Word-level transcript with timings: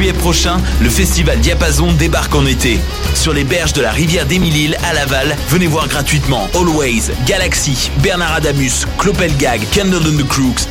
juillet 0.00 0.14
prochain, 0.14 0.56
le 0.80 0.88
festival 0.88 1.38
Diapason 1.40 1.92
débarque 1.92 2.34
en 2.34 2.46
été. 2.46 2.80
Sur 3.14 3.34
les 3.34 3.44
berges 3.44 3.74
de 3.74 3.82
la 3.82 3.90
rivière 3.90 4.24
d'Émile 4.24 4.78
à 4.82 4.94
Laval, 4.94 5.36
venez 5.50 5.66
voir 5.66 5.88
gratuitement 5.88 6.48
Always, 6.54 7.10
Galaxy, 7.26 7.90
Bernard 8.02 8.32
Adamus, 8.36 8.86
Clopelgag, 8.96 9.60
Candle 9.74 10.06
and 10.06 10.16
the 10.16 10.26
Crooks, 10.26 10.66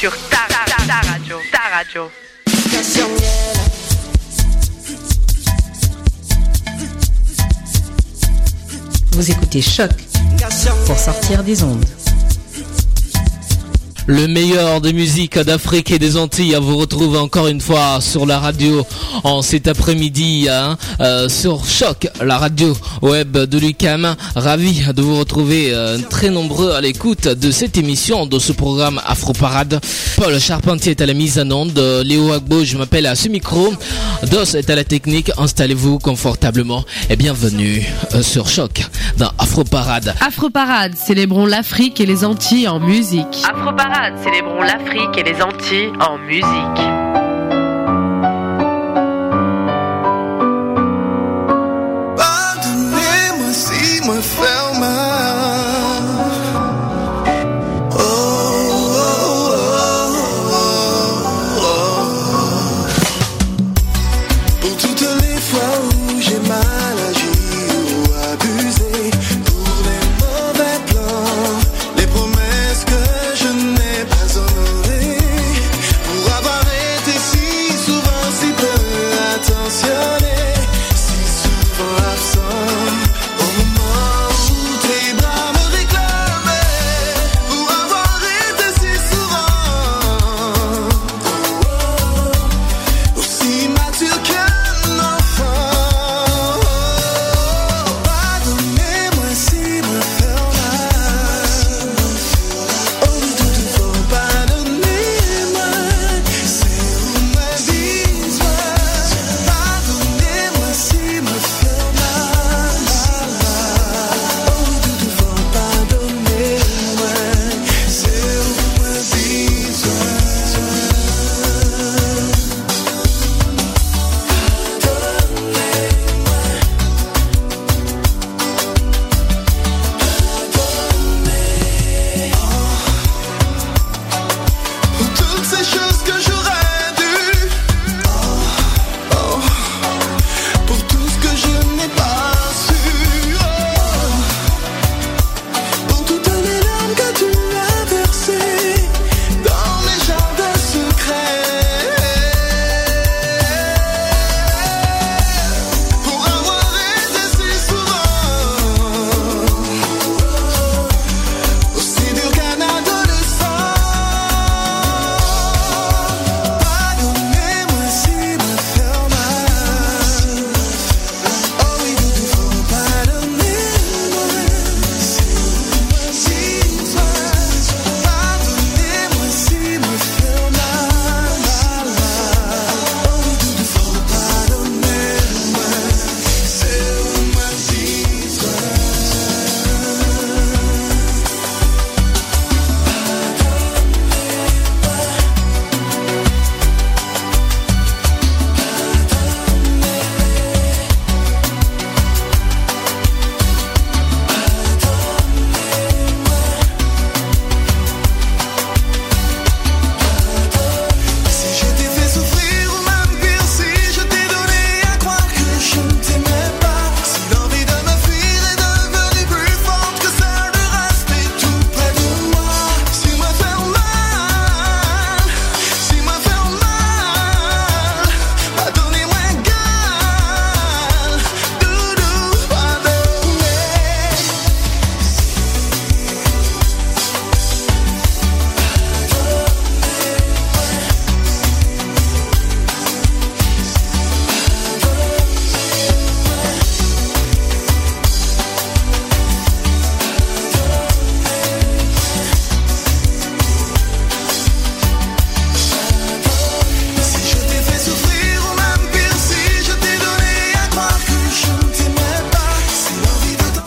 Sur 0.00 0.16
ta, 0.30 0.38
ta, 0.48 0.86
ta 0.86 1.12
radio. 1.12 1.36
Ta 1.52 1.76
radio. 1.76 2.10
Vous 9.12 9.30
écoutez 9.30 9.60
Choc 9.60 9.90
pour 10.86 10.98
sortir 10.98 11.44
des 11.44 11.62
ondes. 11.62 11.84
Le 14.06 14.26
meilleur 14.26 14.80
des 14.80 14.94
musiques 14.94 15.38
d'Afrique 15.38 15.90
et 15.90 15.98
des 15.98 16.16
Antilles 16.16 16.56
vous 16.58 16.78
retrouve 16.78 17.18
encore 17.18 17.48
une 17.48 17.60
fois 17.60 18.00
sur 18.00 18.24
la 18.24 18.40
radio 18.40 18.86
en 19.24 19.42
cet 19.42 19.68
après-midi 19.68 20.48
hein, 20.50 20.76
euh, 21.00 21.28
sur 21.28 21.64
Choc, 21.64 22.08
la 22.22 22.38
radio 22.38 22.76
web 23.02 23.36
de 23.36 23.58
l'UCAM. 23.58 24.14
Ravi 24.34 24.82
de 24.94 25.02
vous 25.02 25.18
retrouver 25.18 25.72
euh, 25.72 25.98
très 26.08 26.30
nombreux 26.30 26.72
à 26.72 26.80
l'écoute 26.80 27.28
de 27.28 27.50
cette 27.50 27.76
émission, 27.76 28.26
de 28.26 28.38
ce 28.38 28.52
programme 28.52 29.00
Afro 29.06 29.32
Parade. 29.32 29.80
Paul 30.16 30.38
Charpentier 30.38 30.92
est 30.92 31.00
à 31.00 31.06
la 31.06 31.14
mise 31.14 31.38
en 31.38 31.50
onde, 31.50 31.78
Léo 32.04 32.32
Agbo, 32.32 32.64
je 32.64 32.76
m'appelle 32.76 33.06
à 33.06 33.14
ce 33.14 33.28
micro, 33.28 33.72
Dos 34.30 34.56
est 34.56 34.68
à 34.70 34.74
la 34.74 34.84
technique, 34.84 35.30
installez-vous 35.38 35.98
confortablement 35.98 36.84
et 37.08 37.16
bienvenue 37.16 37.86
euh, 38.14 38.22
sur 38.22 38.48
Choc 38.48 38.82
dans 39.16 39.30
Afro 39.38 39.64
Parade. 39.64 40.14
Afroparade, 40.20 40.94
célébrons 40.96 41.46
l'Afrique 41.46 42.00
et 42.00 42.06
les 42.06 42.24
Antilles 42.24 42.68
en 42.68 42.80
musique. 42.80 43.44
Afroparade, 43.44 44.14
célébrons 44.22 44.62
l'Afrique 44.62 45.16
et 45.18 45.22
les 45.22 45.42
Antilles 45.42 45.92
en 46.00 46.18
musique. 46.18 46.99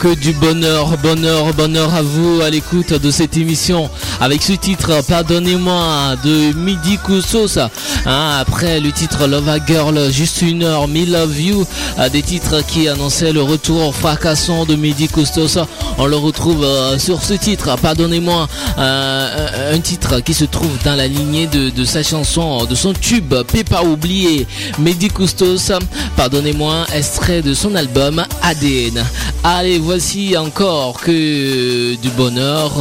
Que 0.04 0.14
du 0.14 0.34
bonheur, 0.34 0.98
bonheur, 0.98 1.54
bonheur 1.54 1.94
à 1.94 2.02
vous 2.02 2.42
à 2.42 2.50
l'écoute 2.50 2.92
de 2.92 3.10
cette 3.10 3.38
émission 3.38 3.88
avec 4.20 4.42
ce 4.42 4.52
titre 4.52 5.02
Pardonnez-moi 5.08 6.16
de 6.24 6.52
Midi 6.56 6.98
Koussos. 6.98 7.58
Hein, 8.06 8.38
après 8.40 8.80
le 8.80 8.92
titre 8.92 9.26
Love 9.26 9.48
a 9.48 9.64
Girl, 9.64 10.10
juste 10.10 10.42
une 10.42 10.62
heure, 10.62 10.88
Me 10.88 11.04
Love 11.04 11.40
You, 11.40 11.66
euh, 11.98 12.08
des 12.08 12.22
titres 12.22 12.62
qui 12.66 12.88
annonçaient 12.88 13.32
le 13.32 13.42
retour 13.42 13.94
fracassant 13.94 14.64
de 14.66 14.74
Midi 14.76 15.08
Koussos. 15.08 15.58
On 15.98 16.06
le 16.06 16.16
retrouve 16.16 16.64
euh, 16.64 16.98
sur 16.98 17.22
ce 17.22 17.34
titre, 17.34 17.76
Pardonnez-moi, 17.80 18.48
euh, 18.78 19.74
un 19.74 19.78
titre 19.80 20.20
qui 20.20 20.34
se 20.34 20.44
trouve 20.44 20.76
dans 20.84 20.96
la 20.96 21.06
lignée 21.06 21.46
de, 21.46 21.84
sa 21.84 22.02
chanson, 22.02 22.64
de 22.64 22.74
son 22.74 22.92
tube 22.92 23.34
Pépa 23.52 23.82
oublié, 23.82 24.46
Midi 24.78 25.08
Koustos, 25.08 25.72
Pardonnez-moi, 26.16 26.86
extrait 26.94 27.42
de 27.42 27.54
son 27.54 27.74
album 27.74 28.22
ADN. 28.42 29.04
Allez, 29.42 29.78
voici 29.78 30.36
encore 30.36 31.00
que 31.00 31.94
du 31.96 32.10
bonheur, 32.10 32.72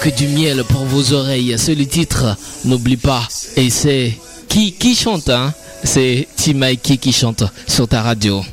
que 0.00 0.08
du 0.10 0.19
miel 0.28 0.64
pour 0.64 0.84
vos 0.84 1.12
oreilles. 1.12 1.54
C'est 1.58 1.74
le 1.74 1.86
titre, 1.86 2.36
n'oublie 2.64 2.96
pas. 2.96 3.26
Et 3.56 3.70
c'est 3.70 4.12
qui 4.48 4.72
qui 4.72 4.94
chante, 4.94 5.28
hein? 5.28 5.52
C'est 5.82 6.28
Tim 6.36 6.54
Mikey 6.54 6.98
qui 6.98 7.12
chante 7.12 7.42
sur 7.66 7.88
ta 7.88 8.02
radio. 8.02 8.44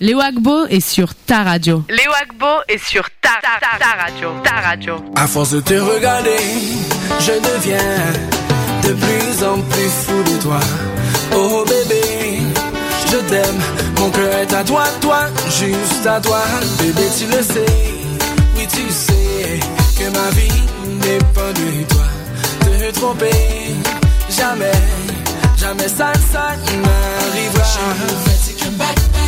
Léo 0.00 0.20
Agbo 0.20 0.66
est 0.66 0.86
sur 0.86 1.14
ta 1.14 1.42
radio. 1.42 1.82
Léo 1.88 2.10
Agbo 2.22 2.46
est 2.68 2.84
sur 2.84 3.04
ta, 3.22 3.30
ta, 3.40 3.78
ta 3.78 4.04
radio. 4.04 4.28
Ta 4.44 4.60
radio. 4.60 4.96
À 5.14 5.26
force 5.26 5.50
de 5.52 5.60
te 5.60 5.74
regarder, 5.74 6.36
je 7.20 7.32
deviens 7.32 8.12
de 8.82 8.92
plus 8.92 9.44
en 9.44 9.60
plus 9.62 9.88
fou 9.88 10.22
de 10.34 10.42
toi. 10.42 10.60
Oh 11.34 11.64
bébé, 11.66 12.40
je 13.10 13.16
t'aime, 13.28 13.60
mon 13.98 14.10
cœur 14.10 14.32
est 14.34 14.52
à 14.52 14.62
toi, 14.62 14.84
toi, 15.00 15.28
juste 15.58 16.06
à 16.06 16.20
toi. 16.20 16.42
Bébé, 16.78 17.02
tu 17.18 17.26
le 17.26 17.42
sais, 17.42 17.66
oui 18.56 18.66
tu 18.68 18.92
sais 18.92 19.60
que 19.98 20.10
ma 20.10 20.30
vie 20.30 20.75
dépend 20.98 21.52
de 21.52 21.84
toi. 21.88 22.04
Te 22.60 22.90
tromper, 22.92 23.74
jamais, 24.30 24.72
jamais 25.58 25.88
ça, 25.88 26.12
ça 26.32 26.54
n'arrivera. 26.56 27.64
Quand 28.58 29.25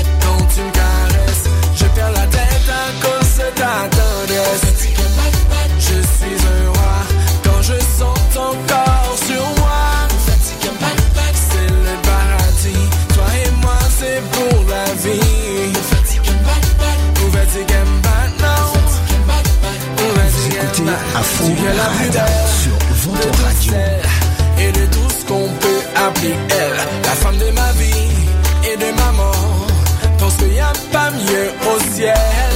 Es 21.68 21.76
la 21.76 21.84
plus 21.84 22.10
belle 22.10 22.48
de 23.16 23.28
toutes 23.30 23.70
celles 23.70 24.02
Et 24.58 24.72
de 24.72 24.86
tout 24.86 25.10
ce 25.10 25.24
qu'on 25.26 25.48
peut 25.60 25.82
appeler 25.96 26.34
elle. 26.50 26.76
La 27.04 27.10
femme 27.10 27.36
de 27.36 27.50
ma 27.50 27.72
vie 27.72 28.72
et 28.72 28.76
de 28.76 28.90
ma 28.96 29.12
mort. 29.12 29.66
Pense 30.18 30.34
qu'il 30.36 30.48
n'y 30.48 30.60
a 30.60 30.72
pas 30.92 31.10
mieux 31.10 31.50
au 31.70 31.94
ciel. 31.94 32.47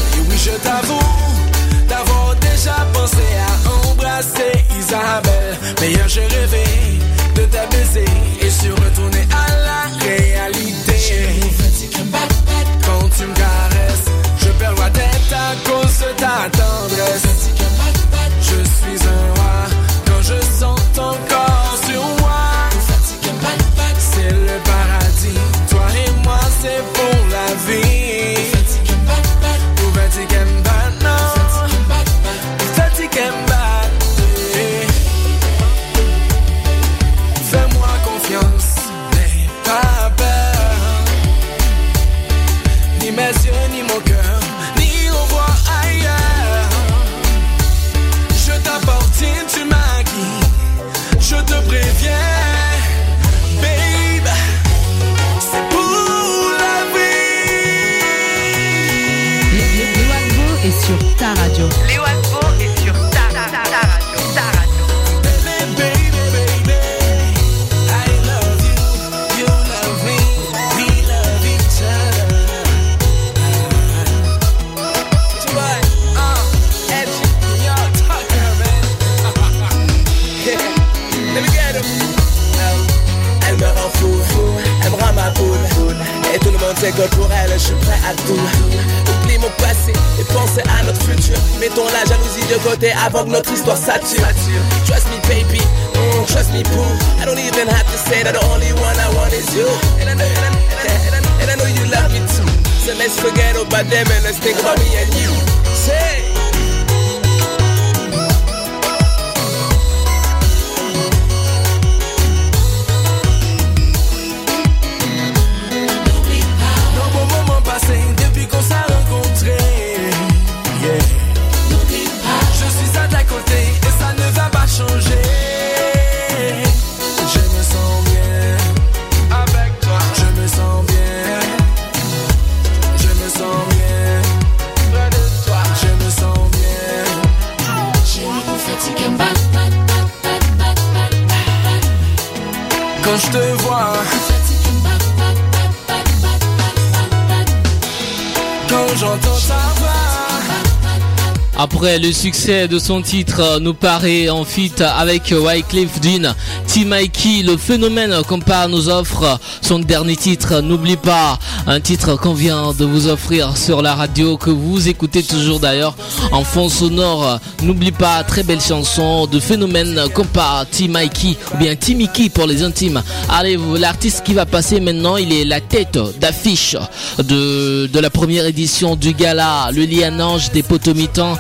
Le 151.85 152.13
succès 152.13 152.69
de 152.69 152.79
son 152.79 153.03
titre, 153.03 153.59
nous 153.61 153.75
paraît 153.75 154.29
en 154.29 154.45
feat 154.45 154.81
avec 154.83 155.35
Wycliffe 155.37 155.99
Jean, 156.01 156.33
T. 156.69 156.85
Mikey, 156.85 157.43
le 157.43 157.57
phénomène 157.57 158.15
compare 158.23 158.69
nous 158.69 158.89
offre 158.89 159.41
son 159.63 159.81
dernier 159.81 160.15
titre, 160.15 160.61
n'oublie 160.61 160.97
pas, 160.97 161.41
un 161.67 161.81
titre 161.81 162.15
qu'on 162.15 162.35
vient 162.35 162.73
de 162.73 162.85
vous 162.85 163.09
offrir 163.09 163.57
sur 163.57 163.83
la 163.83 163.97
radio, 163.97 164.37
que 164.37 164.51
vous 164.51 164.87
écoutez 164.89 165.25
toujours 165.25 165.59
d'ailleurs 165.59 165.97
en 166.31 166.45
fond 166.45 166.69
sonore, 166.69 167.39
n'oublie 167.63 167.93
pas, 167.93 168.23
très 168.25 168.43
belle 168.43 168.61
chanson 168.61 169.27
de 169.27 169.41
phénomène 169.41 170.01
compare 170.15 170.67
T. 170.67 170.89
Mikey, 170.89 171.37
ou 171.55 171.57
bien 171.59 171.75
T. 171.75 171.95
Mickey 171.95 172.29
pour 172.31 172.47
les 172.47 172.63
intimes. 172.63 173.03
Allez, 173.29 173.59
l'artiste 173.79 174.23
qui 174.25 174.35
va 174.35 174.47
passer 174.47 174.81
maintenant, 174.81 175.17
il 175.17 175.33
est 175.33 175.45
la 175.45 175.61
tête 175.61 175.99
d'affiche 176.21 176.77
de, 177.19 177.89
la 178.01 178.11
première 178.11 178.47
édition 178.47 178.97
du 178.97 179.13
gala, 179.15 179.71
le 179.73 179.85
Lianange 179.85 180.51
des 180.53 180.63
Potomitans, 180.63 181.37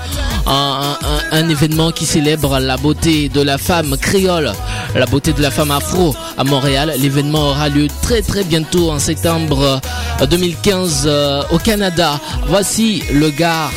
un, 0.46 0.96
un- 1.00 1.38
un 1.38 1.48
événement 1.48 1.90
qui 1.92 2.04
célèbre 2.06 2.58
la 2.58 2.76
beauté 2.76 3.28
de 3.28 3.40
la 3.40 3.58
femme 3.58 3.96
créole. 3.96 4.52
la 4.94 5.06
beauté 5.06 5.32
de 5.32 5.40
la 5.40 5.50
femme 5.50 5.70
afro 5.70 6.14
à 6.36 6.44
Montréal. 6.44 6.94
L'événement 6.98 7.48
aura 7.50 7.68
lieu 7.68 7.88
très 8.02 8.20
très 8.22 8.44
bientôt 8.44 8.90
en 8.90 8.98
septembre 8.98 9.80
2015 10.28 11.08
au 11.50 11.58
Canada. 11.58 12.20
Voici 12.48 13.02
le 13.12 13.30
gars 13.30 13.70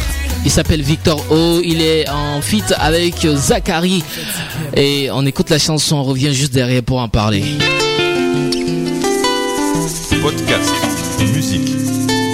il 0.46 0.52
s'appelle 0.52 0.82
Victor 0.82 1.20
O. 1.32 1.60
Il 1.64 1.82
est 1.82 2.08
en 2.10 2.40
feat 2.42 2.74
avec 2.78 3.28
Zachary. 3.36 4.04
Et 4.76 5.10
on 5.12 5.26
écoute 5.26 5.50
la 5.50 5.60
chanson. 5.60 5.98
On 5.98 6.04
revient 6.04 6.34
juste 6.34 6.54
derrière 6.54 6.84
pour 6.84 7.00
en 7.00 7.10
parler. 7.10 7.44
Podcast, 10.22 10.72
musique, 11.34 11.70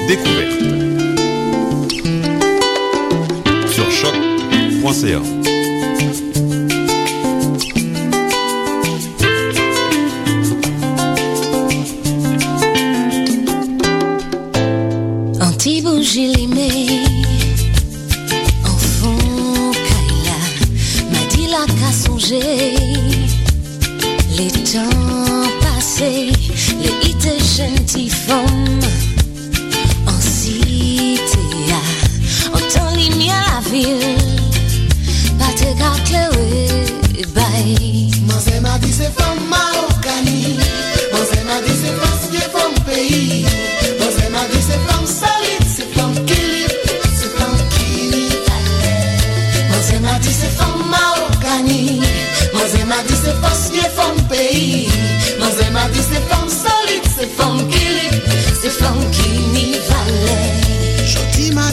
découverte. 0.08 0.62
Sur 3.72 3.90
choc.ca. 3.92 5.22
Limée 16.14 16.91
Les 24.42 24.50
temps 24.50 24.90
passés 25.62 26.32
Les 26.80 27.08
hits 27.08 27.38
gentils 27.58 28.10
femmes 28.10 28.80
En 30.08 30.20
cité 30.20 31.38
En 32.52 32.58
temps 32.58 32.96
lumière 32.96 33.36
la 33.54 33.70
ville 33.70 34.18
Pas 35.38 35.54
te 35.54 36.31
m'a 53.42 53.50
dit 53.50 53.56
c'est 53.56 53.62
parce 53.62 53.70
que 53.70 53.82
femme 53.90 54.28
pays 54.30 54.88
Manze 55.40 55.72
m'a 55.72 55.88
dit 55.90 56.00
c'est 56.00 56.22
femme 56.30 56.50
solide 56.50 57.06
C'est 57.18 57.30
femme 57.30 57.68
qui 57.68 57.86
C'est 58.62 58.70
femme 58.70 59.04
qui 59.12 59.30
n'y 59.54 59.72
valait 59.90 61.06
Jodi 61.06 61.52
m'a 61.52 61.72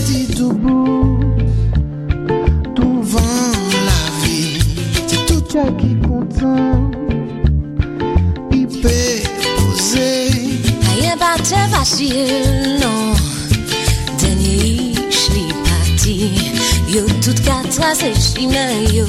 Devant 2.74 3.52
la 3.86 4.24
vie 4.24 4.58
C'est 5.06 5.26
tout 5.26 5.44
Rien 10.96 11.16
pas 11.16 11.36
te 11.42 11.54
non. 12.80 13.14
Dernier 14.18 14.94
chli 15.10 15.44
parti 15.64 16.32
Yo 16.88 17.02
tout 17.22 17.42
quatre 17.44 17.94
c'est 17.94 18.14
chimè 18.14 18.92
yo 18.92 19.06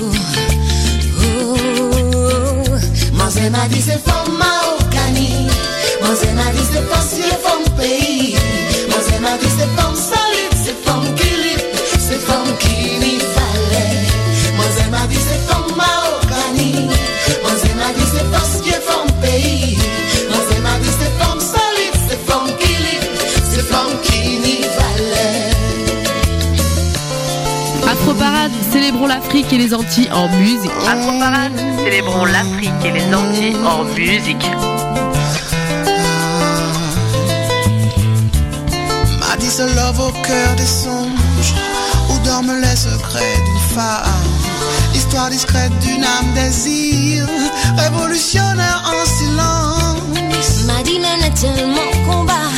Manze 3.39 3.51
m'a 3.51 3.67
dit 3.69 3.81
c'est 3.81 4.00
femme 4.03 4.38
Marocani 4.38 5.48
Manze 6.01 6.25
m'a 6.36 6.51
dit 6.51 6.65
c'est 6.74 6.89
parce 6.89 7.13
que 7.13 7.22
femme 7.22 7.77
pays 7.77 8.36
Manze 8.89 9.19
m'a 9.22 9.38
dit 9.38 9.48
c'est 9.58 9.81
femme 9.81 9.96
solide 9.96 10.18
célébrons 29.00 29.08
l'Afrique 29.08 29.53
et 29.53 29.58
les 29.58 29.74
Antilles 29.74 30.12
en 30.12 30.27
musique. 30.27 30.72
Célébrons 31.77 32.25
l'Afrique 32.25 32.72
et 32.84 32.91
les 32.91 33.15
Antilles 33.15 33.56
en 33.65 33.84
musique. 33.96 34.46
M'a 39.20 39.38
dit 39.38 39.50
ce 39.50 39.63
love 39.75 40.00
au 40.00 40.12
cœur 40.12 40.56
des 40.58 40.65
songes 40.65 41.53
Où 42.10 42.25
dorment 42.25 42.60
les 42.60 42.75
secrets 42.75 43.38
d'une 43.46 43.75
femme. 43.75 44.03
Histoire 44.94 45.29
discrète 45.29 45.72
d'une 45.79 46.03
âme 46.03 46.34
désir 46.36 47.25
Révolutionnaire 47.77 48.84
en 48.86 49.06
silence. 49.06 50.65
M'a 50.65 50.84
dit 50.84 51.00
men 51.00 51.34
tellement 51.36 51.91
combat 52.10 52.50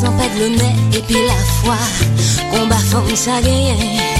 Sans 0.00 0.12
perdre 0.12 0.38
le 0.38 0.48
nez 0.50 0.98
et 0.98 1.02
puis 1.02 1.16
la 1.26 1.42
foi. 1.62 1.76
Combat 2.52 2.76
femme 2.76 3.16
ça 3.16 3.40
gagne 3.42 4.19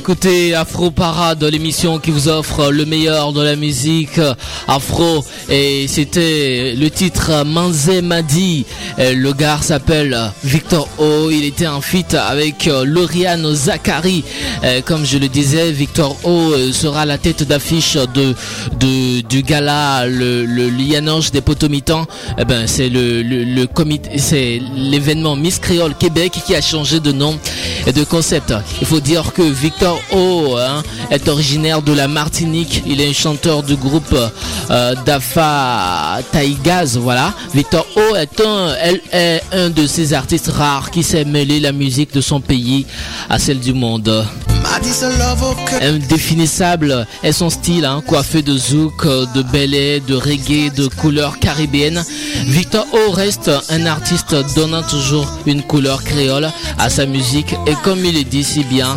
écoutez 0.00 0.54
Afro 0.54 0.90
Parade, 0.90 1.44
l'émission 1.44 1.98
qui 1.98 2.10
vous 2.10 2.26
offre 2.26 2.70
le 2.70 2.86
meilleur 2.86 3.34
de 3.34 3.42
la 3.42 3.54
musique 3.54 4.18
afro. 4.66 5.22
Et 5.50 5.84
c'était 5.88 6.74
le 6.74 6.88
titre 6.88 7.44
Manze 7.44 7.90
Madi. 8.02 8.64
Euh, 8.98 9.12
Le 9.14 9.32
gars 9.34 9.58
s'appelle 9.60 10.16
Victor 10.42 10.88
O. 10.98 11.28
Il 11.30 11.44
était 11.44 11.66
en 11.66 11.82
feat 11.82 12.14
avec 12.14 12.66
euh, 12.66 12.86
Lauriane 12.86 13.54
Zachary. 13.54 14.24
Euh, 14.64 14.80
Comme 14.80 15.04
je 15.04 15.18
le 15.18 15.28
disais, 15.28 15.70
Victor 15.70 16.16
O 16.24 16.30
euh, 16.52 16.72
sera 16.72 17.04
la 17.04 17.18
tête 17.18 17.42
d'affiche 17.42 17.98
de, 18.14 18.34
du 19.20 19.42
gala 19.42 20.06
le, 20.06 20.46
le 20.46 20.70
Lianange 20.70 21.30
des 21.30 21.42
Potomitans. 21.42 22.06
Eh 22.38 22.46
ben, 22.46 22.66
c'est 22.66 22.88
le 22.88 23.66
comité, 23.66 24.16
c'est 24.16 24.62
l'événement 24.74 25.36
Miss 25.36 25.58
Créole 25.58 25.94
Québec 25.94 26.32
qui 26.46 26.54
a 26.54 26.62
changé 26.62 27.00
de 27.00 27.12
nom 27.12 27.38
et 27.86 27.92
de 27.92 28.04
concept. 28.04 28.54
Il 28.80 28.86
faut 28.86 29.00
dire 29.00 29.34
que 29.34 29.42
Victor 29.42 29.89
O 30.12 30.56
hein, 30.56 30.82
est 31.10 31.28
originaire 31.28 31.82
de 31.82 31.92
la 31.92 32.08
Martinique. 32.08 32.82
Il 32.86 33.00
est 33.00 33.08
un 33.08 33.12
chanteur 33.12 33.62
du 33.62 33.76
groupe 33.76 34.14
euh, 34.70 34.94
Dafa 35.04 36.18
Taïgaz. 36.32 36.98
Voilà. 36.98 37.32
Victor 37.54 37.86
O 37.96 38.16
est 38.16 38.40
un, 38.40 38.74
elle 38.80 39.00
est 39.12 39.42
un 39.52 39.70
de 39.70 39.86
ces 39.86 40.12
artistes 40.14 40.50
rares 40.50 40.90
qui 40.90 41.02
sait 41.02 41.24
mêler 41.24 41.60
la 41.60 41.72
musique 41.72 42.12
de 42.14 42.20
son 42.20 42.40
pays 42.40 42.86
à 43.28 43.38
celle 43.38 43.60
du 43.60 43.72
monde. 43.72 44.24
Indéfinissable 45.80 47.06
est 47.22 47.32
son 47.32 47.50
style, 47.50 47.84
hein, 47.84 48.02
coiffé 48.06 48.42
de 48.42 48.56
zouk, 48.56 49.06
de 49.06 49.42
belay, 49.42 50.00
de 50.00 50.14
reggae, 50.14 50.72
de 50.72 50.86
couleurs 50.86 51.38
caribéennes. 51.38 52.04
Victor 52.46 52.86
O 52.92 53.10
reste 53.10 53.50
un 53.70 53.86
artiste 53.86 54.34
donnant 54.54 54.82
toujours 54.82 55.30
une 55.46 55.62
couleur 55.62 56.04
créole 56.04 56.50
à 56.78 56.90
sa 56.90 57.06
musique 57.06 57.54
et 57.66 57.74
comme 57.82 58.04
il 58.04 58.14
le 58.14 58.24
dit 58.24 58.44
si 58.44 58.64
bien, 58.64 58.96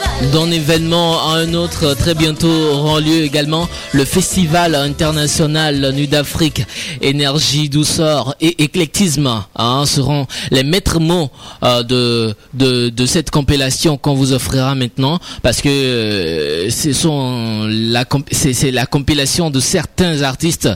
c'est 0.21 0.27
c'est 0.27 0.27
c'est 0.27 0.27
C'est 0.27 0.27
C'est 0.27 0.31
D'un 0.31 0.51
événement 0.51 1.29
à 1.29 1.37
un 1.37 1.53
autre, 1.53 1.93
très 1.95 2.13
bientôt 2.13 2.47
aura 2.47 2.99
lieu 3.01 3.23
également 3.23 3.67
le 3.93 4.05
Festival 4.05 4.75
international 4.75 5.91
Nuit 5.93 6.07
d'Afrique. 6.07 6.63
Énergie, 7.01 7.69
douceur 7.69 8.35
et 8.39 8.63
éclectisme 8.63 9.43
hein, 9.55 9.83
seront 9.85 10.27
les 10.51 10.63
maîtres 10.63 10.99
mots 10.99 11.29
euh, 11.63 11.83
de, 11.83 12.35
de, 12.53 13.05
cette 13.05 13.31
compilation 13.31 13.97
qu'on 13.97 14.13
vous 14.13 14.31
offrira 14.33 14.75
maintenant 14.75 15.19
parce 15.41 15.61
que 15.61 15.69
euh, 15.69 16.69
ce 16.69 16.93
sont 16.93 17.67
la 17.69 18.05
comp- 18.05 18.27
c'est 18.31 18.53
c'est 18.53 18.71
la 18.71 18.85
compilation 18.85 19.49
de 19.49 19.59
certains 19.59 20.21
artistes 20.21 20.69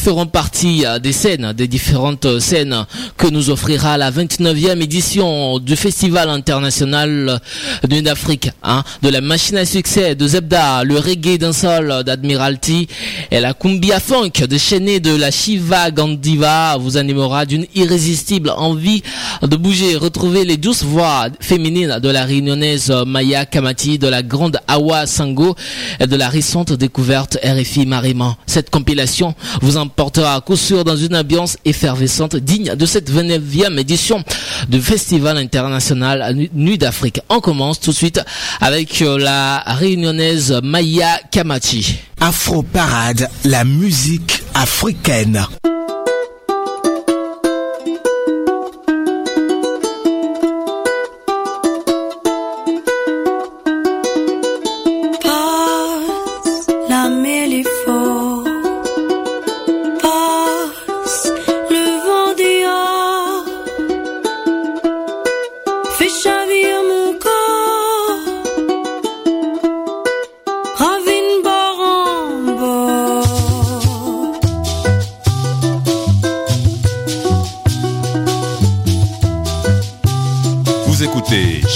feront 0.00 0.26
partie 0.26 0.86
euh, 0.86 0.98
des 0.98 1.12
scènes, 1.12 1.52
des 1.52 1.68
différentes 1.68 2.40
scènes 2.40 2.86
que 3.18 3.26
nous 3.26 3.50
offrira 3.50 3.98
la 3.98 4.10
29e 4.10 4.80
édition 4.82 5.58
du 5.58 5.76
Festival 5.76 6.30
international 6.30 7.40
de 7.86 8.00
d'Afrique, 8.00 8.50
hein, 8.62 8.82
de 9.02 9.10
la 9.10 9.20
machine 9.20 9.58
à 9.58 9.66
succès 9.66 10.14
de 10.14 10.26
Zebda, 10.26 10.84
le 10.84 10.98
reggae 10.98 11.36
d'un 11.36 11.52
sol 11.52 12.02
d'Admiralty 12.06 12.88
et 13.30 13.40
la 13.40 13.52
cumbia 13.52 14.00
funk 14.00 14.46
déchaînée 14.48 15.00
de 15.00 15.14
la 15.14 15.30
Shiva 15.30 15.90
Gandiva 15.90 16.78
vous 16.78 16.96
animera 16.96 17.44
d'une 17.44 17.66
irrésistible 17.74 18.50
envie 18.56 19.02
de 19.42 19.56
bouger, 19.56 19.96
retrouver 19.96 20.46
les 20.46 20.56
douces 20.56 20.82
voix 20.82 21.26
féminines 21.40 21.98
de 22.02 22.08
la 22.08 22.24
réunionnaise 22.24 22.90
Maya 23.06 23.44
Kamati, 23.44 23.98
de 23.98 24.08
la 24.08 24.22
grande 24.22 24.58
Awa 24.66 25.06
Sango 25.06 25.54
et 25.98 26.06
de 26.06 26.16
la 26.16 26.30
récente 26.30 26.72
découverte 26.72 27.36
RFI 27.44 27.84
Mariman. 27.84 28.34
Cette 28.46 28.70
compilation 28.70 29.34
vous 29.60 29.76
emportera 29.90 30.36
à 30.36 30.40
coup 30.40 30.56
sûr 30.56 30.84
dans 30.84 30.96
une 30.96 31.16
ambiance 31.16 31.56
effervescente 31.64 32.36
digne 32.36 32.76
de 32.76 32.86
cette 32.86 33.10
29e 33.10 33.76
édition 33.78 34.22
du 34.68 34.80
Festival 34.80 35.36
international 35.36 36.48
Nuit 36.54 36.78
d'Afrique. 36.78 37.20
On 37.28 37.40
commence 37.40 37.80
tout 37.80 37.90
de 37.90 37.96
suite 37.96 38.20
avec 38.60 39.02
euh, 39.02 39.18
la 39.18 39.64
réunionnaise 39.66 40.60
Maya 40.62 41.18
Kamati. 41.32 41.96
Afro 42.20 42.62
Parade, 42.62 43.28
la 43.44 43.64
musique 43.64 44.44
africaine. 44.54 45.44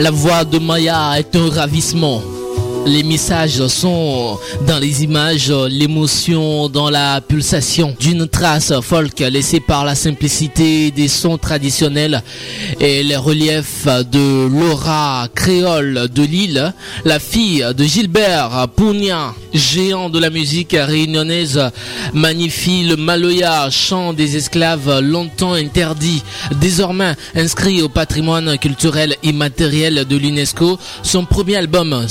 La 0.00 0.10
voix 0.10 0.46
de 0.46 0.58
Maya 0.58 1.18
est 1.18 1.36
un 1.36 1.50
ravissement. 1.50 2.22
Les 2.86 3.02
messages 3.02 3.66
sont 3.66 4.38
dans 4.66 4.78
les 4.78 5.04
images, 5.04 5.52
l'émotion 5.52 6.70
dans 6.70 6.88
la 6.88 7.20
pulsation 7.20 7.94
d'une 8.00 8.26
trace 8.26 8.72
folk 8.80 9.20
laissée 9.20 9.60
par 9.60 9.84
la 9.84 9.94
simplicité 9.94 10.90
des 10.90 11.06
sons 11.06 11.36
traditionnels 11.36 12.22
et 12.80 13.02
les 13.02 13.16
reliefs 13.18 13.86
de 14.10 14.48
Laura 14.48 15.28
créole 15.34 16.08
de 16.08 16.22
Lille, 16.22 16.72
la 17.04 17.18
fille 17.18 17.66
de 17.76 17.84
Gilbert 17.84 18.68
Pounia, 18.74 19.34
géant 19.52 20.10
de 20.10 20.18
la 20.18 20.30
musique 20.30 20.76
réunionnaise, 20.78 21.60
magnifie 22.12 22.84
le 22.84 22.96
Maloya, 22.96 23.68
chant 23.70 24.12
des 24.12 24.36
esclaves 24.36 25.00
longtemps 25.00 25.54
interdit, 25.54 26.22
désormais 26.60 27.14
inscrit 27.34 27.82
au 27.82 27.88
patrimoine 27.88 28.58
culturel 28.58 29.16
immatériel 29.22 30.04
de 30.06 30.16
l'UNESCO. 30.16 30.78
Son 31.02 31.24
premier 31.24 31.56
album, 31.56 32.06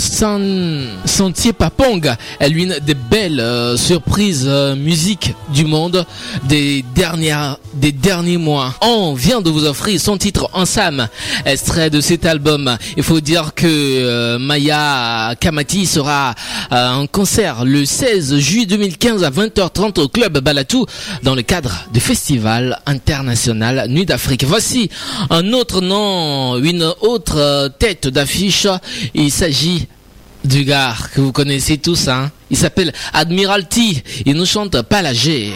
Sentier 1.05 1.53
Papong 1.53 2.13
est 2.39 2.49
l'une 2.49 2.77
des 2.81 2.95
belles 2.95 3.39
euh, 3.39 3.77
surprises 3.77 4.45
euh, 4.47 4.75
du 5.53 5.65
monde 5.65 6.05
des 6.45 6.83
dernières 6.95 7.57
des 7.73 7.91
derniers 7.91 8.37
mois. 8.37 8.73
On 8.81 9.13
vient 9.13 9.41
de 9.41 9.49
vous 9.49 9.65
offrir 9.65 10.01
son 10.01 10.17
titre 10.17 10.49
en 10.53 10.65
Sam, 10.65 11.07
extrait 11.45 11.89
de 11.89 12.01
cet 12.01 12.25
album. 12.25 12.77
Il 12.97 13.03
faut 13.03 13.19
dire 13.21 13.53
que 13.55 13.67
euh, 13.67 14.39
Maya 14.39 15.35
Kamati 15.39 15.85
sera 15.85 16.33
en 16.71 17.05
concert 17.07 17.28
le 17.63 17.85
16 17.85 18.37
juillet 18.39 18.65
2015 18.65 19.23
à 19.23 19.29
20h30 19.29 19.99
au 19.99 20.07
club 20.07 20.39
Balatou 20.39 20.85
dans 21.21 21.35
le 21.35 21.43
cadre 21.43 21.85
du 21.93 21.99
festival 21.99 22.79
international 22.87 23.87
Nuit 23.87 24.05
d'Afrique. 24.05 24.43
Voici 24.45 24.89
un 25.29 25.53
autre 25.53 25.79
nom, 25.81 26.57
une 26.57 26.91
autre 27.01 27.71
tête 27.77 28.07
d'affiche. 28.07 28.67
Il 29.13 29.31
s'agit 29.31 29.87
du 30.43 30.63
gars 30.63 30.95
que 31.13 31.21
vous 31.21 31.31
connaissez 31.31 31.77
tous, 31.77 32.07
hein. 32.07 32.31
Il 32.49 32.57
s'appelle 32.57 32.93
Admiralty. 33.13 34.01
Il 34.25 34.35
nous 34.35 34.45
chante 34.45 34.81
Palagé. 34.81 35.53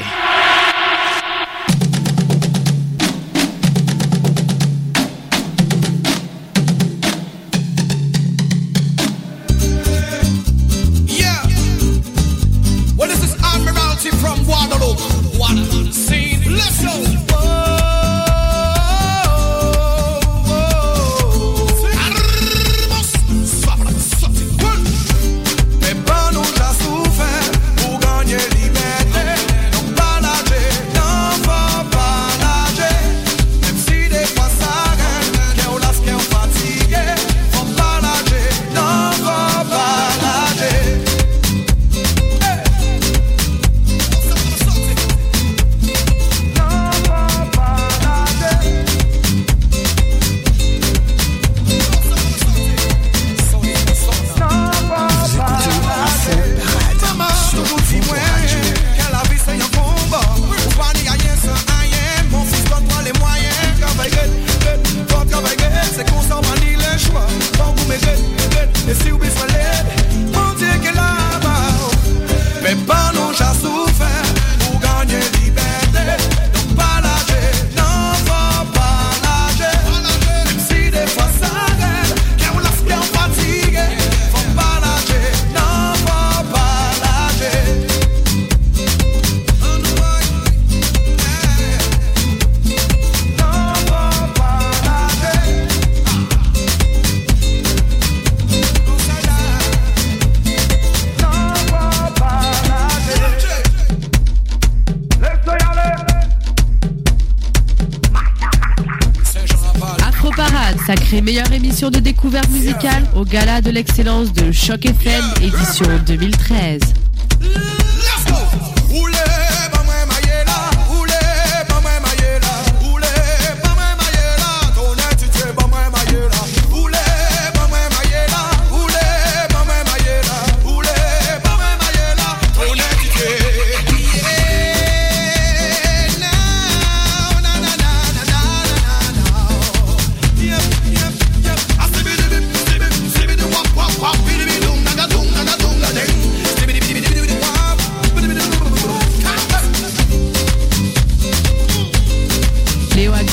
De 111.90 112.00
découverte 112.00 112.50
musicale 112.50 113.04
au 113.16 113.26
Gala 113.26 113.62
de 113.62 113.70
l'excellence 113.70 114.32
de 114.32 114.52
Choc 114.52 114.86
FM, 114.86 115.24
édition 115.42 115.86
2013. 116.06 117.03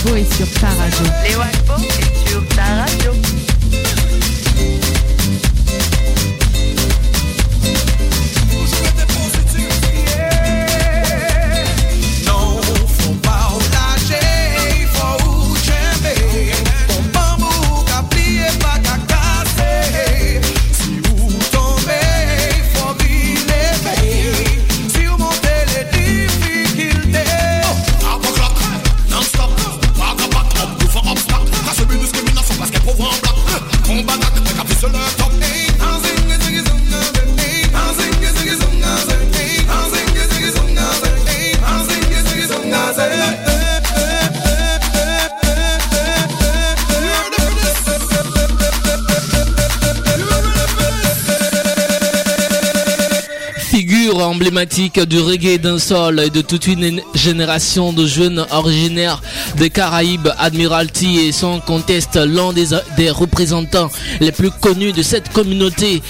Walpo 0.04 0.16
est 0.16 0.34
sur 0.34 0.48
ta 0.60 0.68
radio. 0.68 1.12
Les 1.24 1.36
Walpo 1.36 1.82
est 1.82 2.28
sur 2.28 2.46
ta 2.48 2.62
radio. 2.62 3.39
Du 54.50 55.20
reggae 55.20 55.58
d'un 55.58 55.78
sol 55.78 56.20
et 56.20 56.28
de 56.30 56.40
toute 56.40 56.66
une 56.66 57.00
génération 57.14 57.92
de 57.92 58.04
jeunes 58.04 58.44
originaires 58.50 59.22
des 59.56 59.70
Caraïbes, 59.70 60.28
Admiralty 60.38 61.20
et 61.20 61.32
son 61.32 61.60
conteste 61.60 62.16
l'un 62.16 62.52
des, 62.52 62.68
des, 62.96 63.10
représentants 63.10 63.90
les 64.20 64.32
plus 64.32 64.50
connus 64.50 64.92
de 64.92 65.02
cette 65.02 65.32
communauté. 65.32 66.02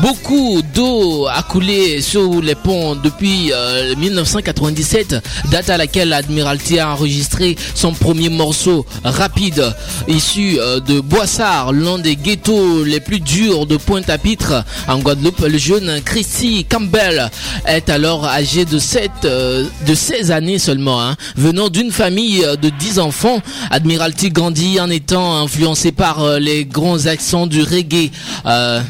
Beaucoup 0.00 0.62
d'eau 0.74 1.26
a 1.26 1.42
coulé 1.42 2.00
sur 2.00 2.40
les 2.40 2.54
ponts 2.54 2.94
depuis 2.94 3.50
1997, 3.96 5.12
euh, 5.14 5.20
date 5.50 5.68
à 5.68 5.76
laquelle 5.76 6.12
Admiralty 6.12 6.78
a 6.78 6.90
enregistré 6.92 7.56
son 7.74 7.92
premier 7.92 8.28
morceau 8.28 8.86
rapide, 9.02 9.74
issu 10.06 10.58
euh, 10.60 10.78
de 10.78 11.00
Boissard, 11.00 11.72
l'un 11.72 11.98
des 11.98 12.14
ghettos 12.14 12.84
les 12.84 13.00
plus 13.00 13.18
durs 13.20 13.66
de 13.66 13.76
Pointe-à-Pitre 13.76 14.64
en 14.86 14.98
Guadeloupe. 15.00 15.40
Le 15.40 15.58
jeune 15.58 16.00
Christy 16.04 16.64
Campbell 16.64 17.30
est 17.66 17.87
alors 17.88 18.26
âgé 18.26 18.64
de 18.64 18.78
7, 18.78 19.10
euh, 19.24 19.64
de 19.86 19.94
16 19.94 20.30
années 20.30 20.58
seulement, 20.58 21.02
hein. 21.02 21.16
venant 21.36 21.68
d'une 21.68 21.90
famille 21.90 22.44
euh, 22.44 22.56
de 22.56 22.68
10 22.68 22.98
enfants. 22.98 23.40
Admiralty 23.70 24.30
grandit 24.30 24.80
en 24.80 24.90
étant 24.90 25.36
influencé 25.42 25.92
par 25.92 26.22
euh, 26.22 26.38
les 26.38 26.64
grands 26.64 27.06
accents 27.06 27.46
du 27.46 27.62
reggae, 27.62 28.10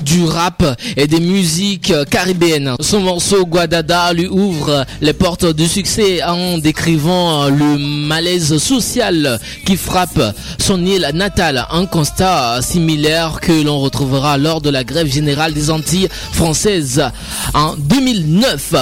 du 0.04 0.24
rap 0.24 0.62
et 0.96 1.06
des 1.06 1.20
musiques 1.20 1.92
caribéennes. 2.11 2.74
Son 2.80 3.00
morceau 3.00 3.44
Guadada 3.44 4.12
lui 4.12 4.26
ouvre 4.26 4.84
les 5.00 5.12
portes 5.12 5.46
du 5.46 5.66
succès 5.66 6.22
en 6.22 6.58
décrivant 6.58 7.48
le 7.48 7.78
malaise 7.78 8.58
social 8.58 9.40
qui 9.66 9.76
frappe 9.76 10.22
son 10.58 10.84
île 10.84 11.11
natale, 11.14 11.66
un 11.70 11.87
constat 11.87 12.61
similaire 12.62 13.40
que 13.40 13.64
l'on 13.64 13.78
retrouvera 13.80 14.38
lors 14.38 14.61
de 14.61 14.70
la 14.70 14.84
grève 14.84 15.11
générale 15.11 15.52
des 15.52 15.70
Antilles 15.70 16.08
françaises 16.32 17.02
en 17.54 17.74
2009 17.76 18.74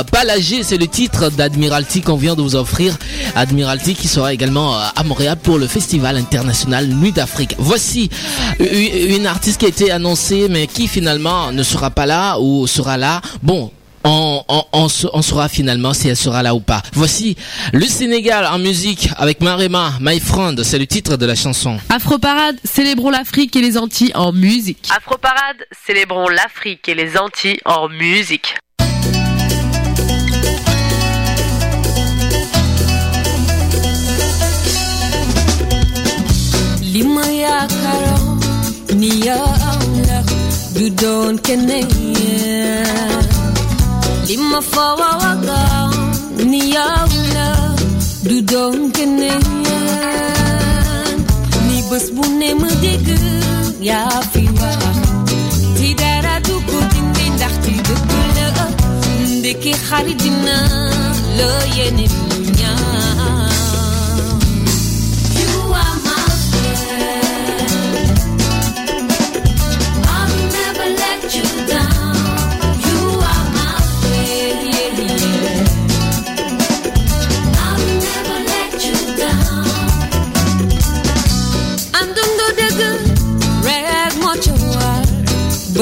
c'est 0.63 0.79
le 0.79 0.87
titre 0.89 1.31
d'Admiralty 1.31 2.01
qu'on 2.03 2.17
vient 2.17 2.35
de 2.35 2.43
vous 2.43 2.57
offrir. 2.57 2.97
Admiralty 3.35 3.95
qui 3.95 4.09
sera 4.09 4.33
également 4.33 4.75
euh, 4.75 4.85
à 4.95 5.05
Montréal 5.05 5.37
pour 5.43 5.59
le 5.59 5.67
Festival 5.67 6.17
international 6.17 6.87
Nuit 6.87 7.13
d'Afrique. 7.13 7.55
Voici 7.59 8.11
une 8.59 9.27
artiste 9.27 9.61
qui 9.61 9.67
a 9.67 9.69
été 9.69 9.91
annoncée 9.91 10.49
mais 10.49 10.67
qui 10.67 10.89
finalement 10.89 11.53
ne 11.53 11.63
sera 11.63 11.91
pas 11.91 12.07
là 12.07 12.39
ou 12.41 12.67
sera 12.67 12.97
là. 12.97 13.21
Bon, 13.43 13.71
on, 14.05 14.45
on, 14.73 14.89
saura 15.23 15.49
finalement 15.49 15.93
si 15.93 16.09
elle 16.09 16.17
sera 16.17 16.43
là 16.43 16.55
ou 16.55 16.61
pas. 16.61 16.83
Voici 16.93 17.37
le 17.73 17.85
Sénégal 17.85 18.47
en 18.47 18.59
musique 18.59 19.09
avec 19.17 19.41
Marema, 19.41 19.93
My 20.01 20.21
Friend, 20.21 20.63
c'est 20.63 20.79
le 20.79 20.87
titre 20.87 21.17
de 21.17 21.27
la 21.27 21.35
chanson. 21.35 21.79
Afro 21.89 22.19
Parade, 22.19 22.57
célébrons 22.65 23.11
l'Afrique 23.11 23.57
et 23.57 23.61
les 23.61 23.77
Antilles 23.77 24.13
en 24.15 24.33
musique. 24.33 24.89
Afro 24.97 25.19
Parade, 25.19 25.67
célébrons 25.87 26.29
l'Afrique 26.29 26.89
et 26.89 26.95
les 26.95 27.19
Antilles 27.19 27.61
en 27.65 27.89
musique. 27.89 28.55
Lima 36.97 37.25
yaakaaroo 37.43 38.35
ni 39.01 39.11
yow 39.27 39.47
la 40.09 40.19
du 40.77 40.87
doon 41.03 41.35
keneen 41.47 41.89
lima 44.29 44.61
fawawagaaw 44.73 45.91
ni 46.51 46.61
yow 46.77 47.09
la 47.35 47.49
du 48.29 48.37
doon 48.53 48.79
keneen 48.97 49.45
ni 51.69 51.77
bés 51.91 52.07
bu 52.15 52.25
ne 52.41 52.51
ma 52.61 52.71
dégg 52.85 53.09
yaa 53.89 54.19
fi 54.33 54.43
wax 54.61 54.97
ti 55.77 55.89
dara 56.01 56.35
du 56.49 56.55
ko 56.69 56.79
dindi 56.93 57.25
ndax 57.37 57.55
ci 57.65 57.73
dëgg 57.89 58.11
la 58.37 58.67
ndekki 59.39 59.73
xarit 59.87 60.19
dina 60.23 60.57
la 61.39 61.49
yéene 61.77 62.07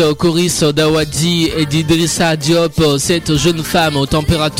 ex-choriste 0.00 0.64
d'Awadi 0.64 1.50
et 1.56 1.66
d'Idrissa 1.66 2.36
Diop, 2.36 2.82
cette 2.98 3.36
jeune 3.36 3.62
femme 3.62 3.96
au 3.96 4.06
tempérament, 4.06 4.50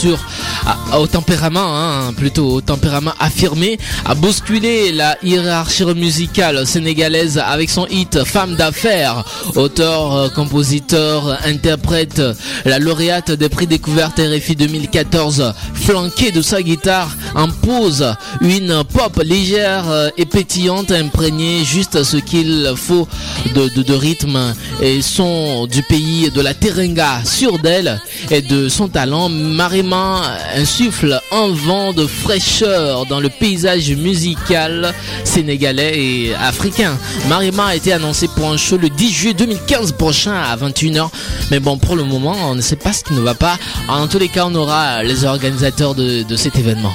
hein, 1.57 2.13
plutôt 2.17 2.47
au 2.55 2.61
tempérament 2.61 3.15
affirmé, 3.19 3.79
a 4.05 4.15
bousculé 4.15 4.93
la 4.93 5.17
hiérarchie 5.23 5.85
musicale 5.85 6.67
sénégalaise 6.67 7.39
avec 7.39 7.71
son 7.71 7.87
hit 7.87 8.25
Femme 8.25 8.55
d'affaires, 8.57 9.25
auteur, 9.57 10.33
compositeur, 10.35 11.39
interprète, 11.45 12.23
la 12.65 12.79
lauréate 12.79 13.31
des 13.33 13.49
prix 13.49 13.67
découvertes 13.67 14.21
RFI 14.21 14.57
2014, 14.57 15.55
flanquée 15.75 16.33
de 16.33 16.43
sa 16.43 16.63
guitare, 16.63 17.17
impose 17.35 18.15
une 18.41 18.83
pop 18.85 19.21
légère 19.25 20.11
et 20.17 20.27
pétillante, 20.27 20.91
imprégnée 20.91 21.65
juste 21.65 22.03
ce 22.03 22.17
qu'il 22.17 22.73
faut 22.77 23.07
de, 23.55 23.69
de, 23.83 23.95
rythme 23.95 24.55
et 24.81 25.03
son 25.03 25.67
du 25.67 25.83
pays 25.83 26.31
de 26.31 26.41
la 26.41 26.55
Terenga 26.55 27.23
sur 27.25 27.59
d'elle 27.59 28.01
et 28.31 28.43
de 28.43 28.69
son 28.69 28.89
talent. 28.89 29.29
Marima 29.29 30.23
insuffle 30.57 31.21
un 31.33 31.49
vent 31.53 31.93
de 31.93 32.07
fraîcheur 32.07 33.07
dans 33.07 33.21
le 33.21 33.29
paysage 33.29 33.91
musical 33.93 34.95
sénégalais 35.25 35.93
et 35.99 36.35
africain. 36.35 36.97
Marima 37.29 37.67
a 37.67 37.75
été 37.75 37.93
annoncé 37.93 38.29
pour 38.29 38.49
un 38.51 38.57
show 38.57 38.77
le 38.77 38.89
10 38.89 39.11
juillet 39.11 39.35
2015 39.35 39.93
prochain 39.93 40.35
à 40.35 40.57
21h. 40.57 41.09
Mais 41.51 41.61
bon, 41.61 41.79
pour 41.79 41.97
le 41.97 42.05
moment, 42.05 42.35
on 42.51 42.55
ne 42.55 42.61
sait 42.61 42.77
pas 42.77 42.93
ce 42.93 43.05
qui 43.05 43.15
ne 43.15 43.21
va 43.21 43.35
pas. 43.35 43.59
En 43.89 44.07
tous 44.07 44.19
les 44.19 44.29
cas, 44.29 44.47
on 44.47 44.55
aura 44.55 45.03
les 45.03 45.25
organisateurs 45.25 45.95
de, 45.95 46.23
de 46.23 46.37
cet 46.37 46.57
événement. 46.57 46.93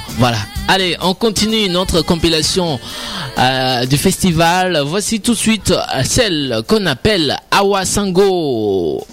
Allez, 0.68 0.96
on 1.00 1.14
continue 1.14 1.68
notre 1.68 2.02
compilation 2.02 2.78
euh, 3.38 3.86
du 3.86 3.96
festival. 3.96 4.82
Voici 4.84 5.20
tout 5.20 5.32
de 5.32 5.38
suite 5.38 5.72
celle 6.04 6.62
qu'on 6.66 6.86
appelle 6.86 7.36
Awasango. 7.50 9.06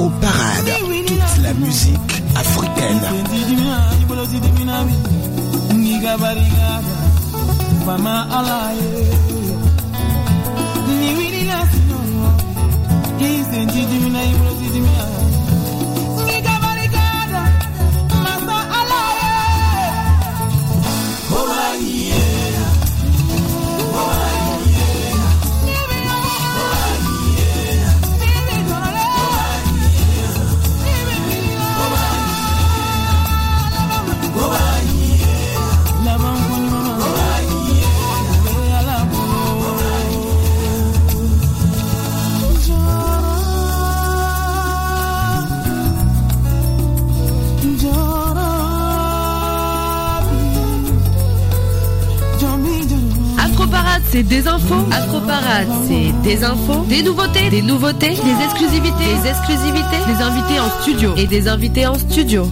Afro 0.00 0.08
Parade, 0.18 0.64
toute 0.86 1.42
la 1.42 1.52
musique 1.52 2.22
africaine. 2.34 3.00
C'est 54.10 54.22
des 54.22 54.46
infos. 54.48 54.74
Parade, 55.26 55.68
c'est 55.86 56.12
des 56.22 56.42
infos, 56.42 56.84
des 56.88 57.02
nouveautés, 57.02 57.50
des 57.50 57.62
nouveautés, 57.62 58.10
des 58.10 58.44
exclusivités, 58.44 59.04
des 59.22 59.28
exclusivités, 59.28 59.98
des 60.06 60.22
invités 60.22 60.60
en 60.60 60.82
studio. 60.82 61.14
Et 61.16 61.26
des 61.26 61.46
invités 61.46 61.86
en 61.86 61.98
studio. 61.98 62.46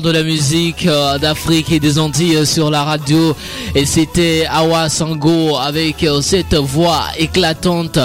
De 0.00 0.10
la 0.10 0.22
musique 0.22 0.86
euh, 0.86 1.18
d'Afrique 1.18 1.72
et 1.72 1.80
des 1.80 1.98
Antilles 1.98 2.44
sur 2.44 2.70
la 2.70 2.84
radio 2.84 3.34
et 3.74 3.86
c'était 3.86 4.46
Awa 4.50 4.88
Sango 4.88 5.56
avec 5.56 6.02
euh, 6.04 6.20
cette 6.20 6.54
voix 6.54 7.04
éclatante, 7.18 7.98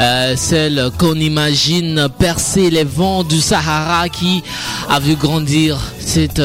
euh, 0.00 0.34
celle 0.36 0.90
qu'on 0.98 1.14
imagine 1.14 2.08
percer 2.18 2.70
les 2.70 2.84
vents 2.84 3.22
du 3.24 3.40
Sahara 3.40 4.08
qui 4.08 4.42
a 4.88 4.98
vu 4.98 5.14
grandir 5.14 5.78
cette 6.00 6.42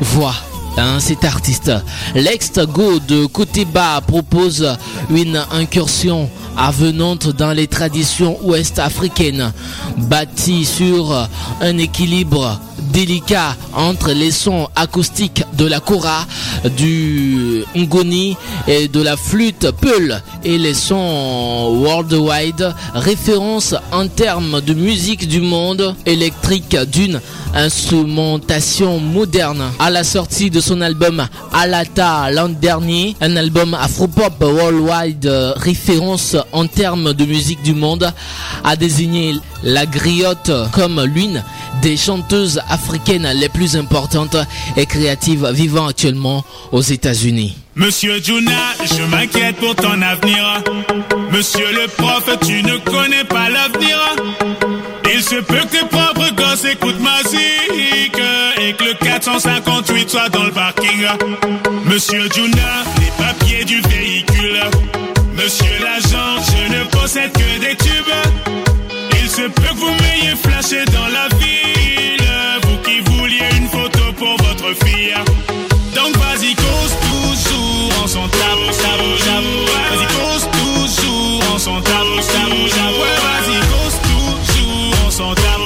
voix. 0.00 0.34
Hein, 0.76 1.00
cet 1.00 1.24
artiste. 1.24 1.72
L'ex-go 2.14 3.00
de 3.00 3.64
bas 3.64 4.00
propose 4.00 4.66
une 5.10 5.42
incursion 5.50 6.30
avenante 6.56 7.28
dans 7.28 7.52
les 7.52 7.66
traditions 7.66 8.38
ouest-africaines, 8.42 9.52
bâtie 10.00 10.64
sur 10.64 11.28
un 11.60 11.78
équilibre 11.78 12.58
délicat 12.92 13.56
entre 13.74 14.10
les 14.12 14.30
sons 14.30 14.68
acoustiques 14.74 15.44
de 15.56 15.66
la 15.66 15.80
kora, 15.80 16.26
du 16.76 17.64
ngoni 17.76 18.36
et 18.66 18.88
de 18.88 19.02
la 19.02 19.16
flûte 19.16 19.70
peul 19.80 20.20
et 20.44 20.58
les 20.58 20.74
sons 20.74 21.80
worldwide, 21.82 22.74
référence 22.94 23.74
en 23.92 24.08
termes 24.08 24.60
de 24.60 24.74
musique 24.74 25.28
du 25.28 25.40
monde 25.40 25.94
électrique 26.06 26.76
d'une 26.92 27.20
instrumentation 27.54 28.98
moderne. 28.98 29.64
À 29.78 29.90
la 29.90 30.04
sortie 30.04 30.50
de 30.50 30.60
son 30.60 30.80
album 30.80 31.26
Alata 31.52 32.30
l'an 32.30 32.48
dernier, 32.48 33.16
un 33.20 33.36
album 33.36 33.74
afropop 33.74 34.40
worldwide 34.40 35.28
référence 35.56 36.36
en 36.52 36.66
termes 36.66 37.12
de 37.12 37.24
musique 37.24 37.62
du 37.62 37.74
monde, 37.74 38.12
a 38.64 38.76
désigné 38.76 39.34
la 39.62 39.86
griotte 39.90 40.50
comme 40.72 41.02
l'une 41.04 41.42
des 41.82 41.96
chanteuses 41.96 42.60
africaines 42.68 43.28
les 43.34 43.48
plus 43.48 43.76
importantes 43.76 44.36
et 44.76 44.86
créatives 44.86 45.46
vivant 45.52 45.86
actuellement 45.86 46.44
aux 46.72 46.82
États-Unis. 46.82 47.56
Monsieur 47.76 48.20
Juna, 48.22 48.74
je 48.84 49.02
m'inquiète 49.04 49.56
pour 49.56 49.74
ton 49.74 50.02
avenir. 50.02 50.62
Monsieur 51.30 51.66
le 51.72 51.88
prof, 51.88 52.28
tu 52.46 52.62
ne 52.62 52.76
connais 52.78 53.24
pas 53.24 53.48
l'avenir. 53.48 53.98
Il 55.12 55.22
se 55.22 55.36
peut 55.36 55.60
que 55.60 55.78
tes 55.78 55.86
propres 55.86 56.34
gosses 56.34 56.64
écoutent 56.64 57.00
ma 57.00 57.22
musique 57.22 58.20
et 58.60 58.72
que 58.72 58.84
le 58.84 58.94
458 58.94 60.10
soit 60.10 60.28
dans 60.28 60.44
le 60.44 60.52
parking. 60.52 61.06
Monsieur 61.84 62.28
Juna, 62.32 62.84
les 63.00 63.24
papiers 63.24 63.64
du 63.64 63.80
véhicule. 63.82 64.60
Monsieur 65.34 65.78
l'agent, 65.80 66.42
je 66.44 66.78
ne 66.78 66.84
possède 66.84 67.32
que 67.32 67.60
des 67.60 67.76
tubes. 67.76 68.60
Se 69.40 69.46
peut 69.46 69.62
que 69.62 69.74
vous 69.74 69.94
m'ayez 70.02 70.36
flashé 70.36 70.84
dans 70.92 71.08
la 71.08 71.26
ville. 71.38 72.30
Vous 72.64 72.76
qui 72.84 73.00
vouliez 73.00 73.48
une 73.56 73.68
photo 73.68 74.12
pour 74.18 74.36
votre 74.36 74.68
fille. 74.84 75.14
Donc 75.94 76.14
vas-y, 76.18 76.54
cause 76.54 76.94
toujours 77.08 78.04
en 78.04 78.06
son 78.06 78.28
tabou, 78.28 78.68
tabou, 78.82 79.12
tabou. 79.24 79.56
Vas-y, 79.88 80.06
cause 80.18 80.46
toujours 80.58 81.54
en 81.54 81.58
son 81.58 81.80
tabou, 81.80 82.16
tabou, 82.32 82.68
tabou. 82.68 83.00
Ouais, 83.00 83.18
vas-y, 83.24 83.58
cause 83.72 83.96
toujours 84.08 85.06
en 85.06 85.10
son 85.10 85.34
tabou, 85.34 85.59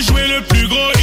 jouer 0.00 0.26
le 0.28 0.40
plus 0.42 0.66
gros 0.68 0.99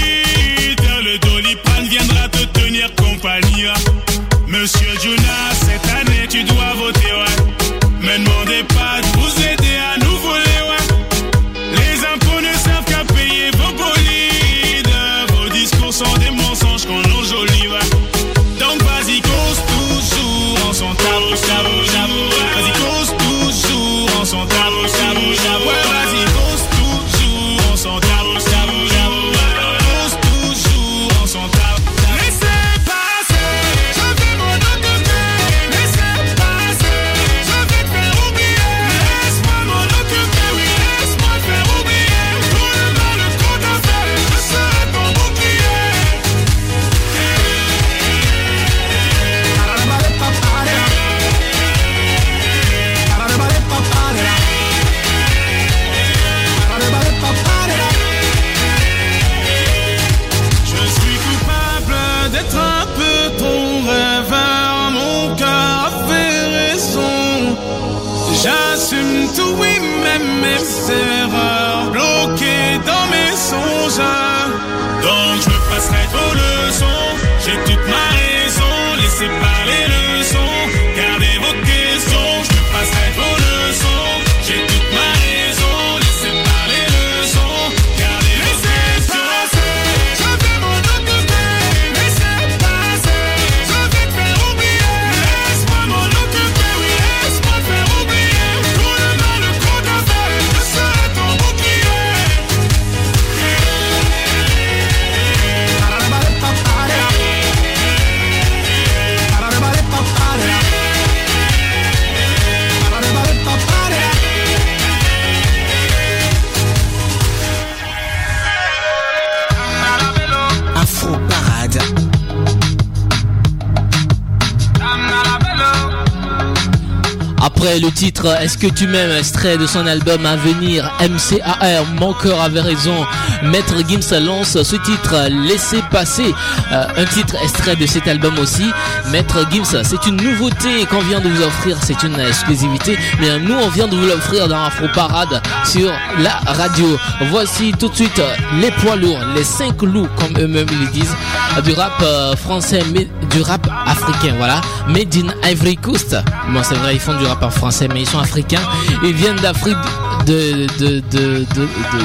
Après 127.57 127.79
le 127.79 127.91
titre 127.91 128.27
Est-ce 128.39 128.55
que 128.55 128.67
tu 128.67 128.85
m'aimes 128.85 129.17
extrait 129.17 129.57
de 129.57 129.65
son 129.65 129.87
album 129.87 130.23
à 130.27 130.35
venir 130.35 130.91
MCAR 131.01 131.85
Mon 131.99 132.13
cœur 132.13 132.39
avait 132.39 132.61
raison. 132.61 133.03
Maître 133.41 133.77
Gims 133.87 134.19
lance 134.23 134.61
ce 134.61 134.75
titre 134.75 135.27
Laissez 135.47 135.81
passer. 135.89 136.35
Euh, 136.71 136.85
un 136.97 137.05
titre 137.05 137.35
extrait 137.41 137.75
de 137.75 137.87
cet 137.87 138.07
album 138.07 138.37
aussi. 138.37 138.69
Maître 139.11 139.39
Gims 139.51 139.81
c'est 139.83 140.05
une 140.05 140.17
nouveauté 140.17 140.85
qu'on 140.85 140.99
vient 140.99 141.19
de 141.19 141.29
vous 141.29 141.41
offrir. 141.41 141.77
C'est 141.81 142.03
une 142.03 142.19
exclusivité 142.19 142.95
mais 143.19 143.39
nous 143.39 143.55
on 143.55 143.69
vient 143.69 143.87
de 143.87 143.95
vous 143.95 144.05
l'offrir 144.05 144.47
dans 144.47 144.63
Afro 144.65 144.85
Parade 144.93 145.41
sur 145.65 145.91
la 146.19 146.39
radio. 146.53 146.99
Voici 147.31 147.71
tout 147.79 147.89
de 147.89 147.95
suite 147.95 148.21
les 148.61 148.69
poids 148.69 148.95
lourds 148.97 149.19
les 149.35 149.43
cinq 149.43 149.81
loups 149.81 150.09
comme 150.19 150.37
eux-mêmes 150.37 150.67
ils 150.69 150.91
disent. 150.91 151.15
Du 151.63 151.73
rap 151.73 151.99
euh, 152.03 152.35
français 152.35 152.83
du 153.31 153.41
rap 153.41 153.67
africain 153.87 154.35
voilà. 154.37 154.61
Made 154.87 155.15
in 155.15 155.49
Ivory 155.49 155.75
Coast. 155.77 156.15
Bon 156.49 156.61
c'est 156.61 156.75
vrai 156.75 156.93
ils 156.93 156.99
font 156.99 157.15
du 157.17 157.25
rap 157.25 157.46
français 157.49 157.87
mais 157.87 158.01
ils 158.01 158.09
sont 158.09 158.19
africains. 158.19 158.61
Ils 159.03 159.13
viennent 159.13 159.37
d'Afrique 159.37 159.77
de, 160.25 160.67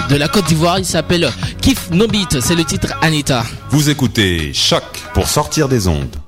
de, 0.08 0.16
la 0.16 0.28
Côte 0.28 0.46
d'Ivoire. 0.46 0.78
Ils 0.78 0.84
s'appellent 0.84 1.30
Kif 1.60 1.90
No 1.90 2.06
Beat 2.06 2.40
c'est 2.40 2.54
le 2.54 2.64
titre 2.64 2.94
Anita. 3.02 3.44
Vous 3.70 3.90
écoutez 3.90 4.52
Choc 4.52 4.84
pour 5.14 5.28
sortir 5.28 5.68
des 5.68 5.88
ondes. 5.88 6.21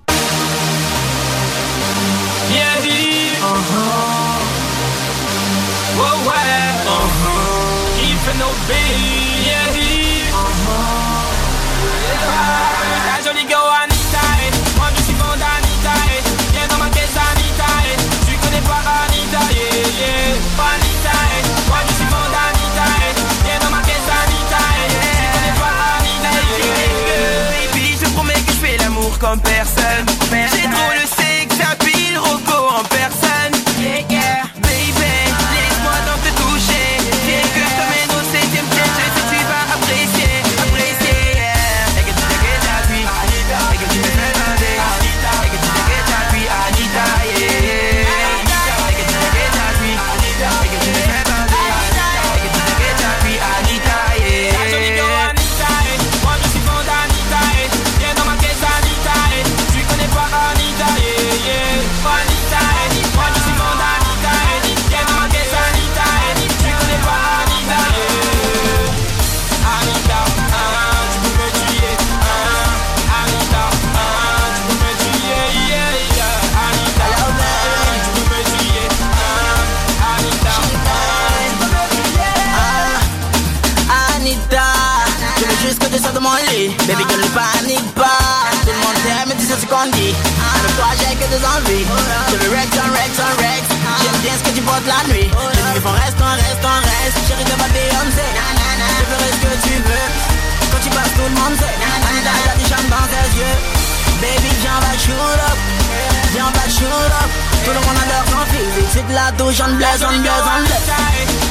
C'est 108.95 109.05
de 109.09 109.13
la 109.13 109.33
douche, 109.33 109.59
on 109.59 109.75
blaze, 109.75 110.05
on 110.05 110.21
blaze, 110.21 110.45
on 110.47 110.63
blaze. 110.63 110.93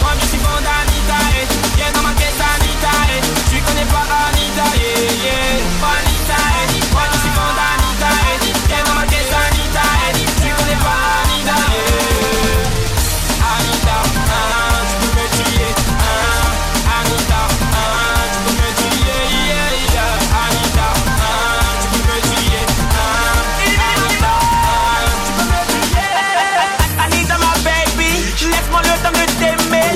Moi 0.01 0.11
je 0.21 0.27
suis 0.27 0.37
bon 0.37 0.55
d'Anita, 0.63 1.19
eh. 1.41 1.75
Viens 1.75 1.91
dans 1.91 2.01
ma. 2.03 2.13
Tu 2.13 3.59
connais 3.59 3.83
pas 3.83 4.05
yeah. 4.47 5.59
Tu 10.41 10.53
connais 10.55 10.75
pas. 10.77 11.92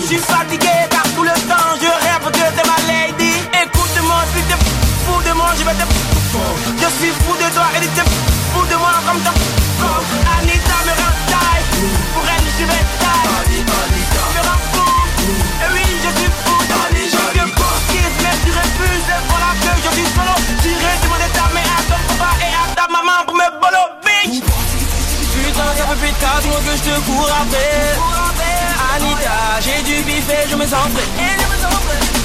Je 0.09 0.13
suis 0.13 0.23
fatigué 0.23 0.71
car 0.89 1.03
tout 1.17 1.23
le 1.23 1.35
temps 1.51 1.75
je 1.81 1.85
rêve 1.85 2.31
que 2.31 2.45
t'es 2.55 2.63
ma 2.63 2.79
lady. 2.87 3.43
Écoute-moi, 3.51 4.23
si 4.31 4.41
t'es 4.47 4.55
fou 5.03 5.19
de 5.21 5.33
moi, 5.35 5.51
je 5.59 5.65
vais 5.65 5.75
te 5.75 5.83
Je 5.83 6.87
suis 6.95 7.11
fou 7.11 7.35
de 7.35 7.47
toi 7.53 7.67
et 7.75 7.87
t'es 7.87 8.07
fou 8.55 8.63
de 8.71 8.75
moi 8.77 8.93
comme 9.05 9.19
ta 9.19 9.31
Anita 10.39 10.77
me 10.87 10.93
rend 10.95 11.15
taille, 11.27 11.63
pour 12.15 12.23
elle 12.23 12.47
je 12.55 12.65
vais 12.71 12.85
taille. 13.03 13.65
Me 13.67 14.41
rend 14.47 14.63
fou, 14.71 14.87
et 15.59 15.69
oui 15.75 15.85
je 15.99 16.11
suis 16.15 16.31
fou 16.39 16.55
de 16.55 16.77
Je 17.11 17.43
mais 18.23 18.37
tu 18.45 18.51
refuses, 18.55 19.11
voilà 19.27 19.51
que 19.59 19.71
je 19.83 19.89
suis 19.91 20.07
solo. 20.15 20.35
J'irai 20.63 20.93
demander 21.03 21.31
ta 21.35 21.51
main 21.51 21.67
à 21.67 21.83
ton 21.83 21.99
papa 22.15 22.31
et 22.47 22.55
à 22.55 22.75
ta 22.79 22.87
maman 22.87 23.25
pour 23.25 23.35
me 23.35 23.47
bolo, 23.59 23.83
bitch. 24.07 24.39
Putain, 24.39 25.67
ça 25.75 25.83
fait 25.83 25.99
pétard, 25.99 26.41
moi 26.47 26.59
que 26.63 26.77
je 26.77 26.83
te 26.83 26.95
cours 27.01 27.29
après. 27.41 28.36
Prêt. 30.68 31.07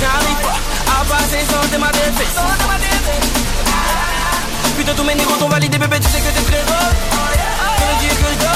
J'arrive 0.01 0.41
pas 0.43 0.59
à 0.91 1.05
passer 1.05 1.45
sans 1.49 1.69
tes 1.69 1.79
ma 1.79 1.93
défaite. 1.93 2.27
Putain, 4.77 4.95
tous 4.95 5.05
mes 5.05 5.15
négros 5.15 5.37
bébé, 5.79 6.01
tu 6.01 6.09
sais 6.09 6.19
que 6.19 6.25
t'es 6.25 6.43
très 6.51 6.65
drôle. 6.65 6.97
Que 7.79 7.85
le 7.85 8.01
dieu 8.01 8.11
que 8.11 8.27
je. 8.43 8.49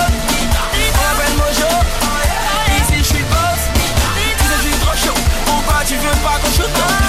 On 0.83 1.15
m'appelle 1.15 1.35
Mojo. 1.37 1.71
Ici, 2.77 3.05
suis 3.05 3.23
boss. 3.25 3.63
Tu 4.39 4.45
sais, 4.45 4.69
suis 4.69 4.79
trop 4.81 4.97
chaud. 4.97 5.21
Pourquoi 5.47 5.85
tu 5.87 5.95
veux 5.95 6.17
pas 6.25 6.39
qu'on 6.43 6.51
shoot? 6.51 7.06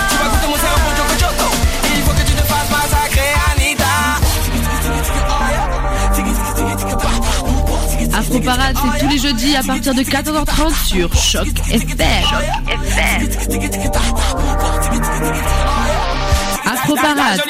Afro 8.28 8.42
Parade, 8.42 8.76
c'est 8.76 9.00
tous 9.00 9.08
les 9.08 9.18
jeudis 9.20 9.56
à 9.56 9.64
partir 9.64 9.96
de 9.96 10.02
14h30 10.02 10.86
sur 10.86 11.16
Choc 11.16 11.48
FM. 11.70 11.88
Afro 16.66 16.96
Parade. 16.96 17.42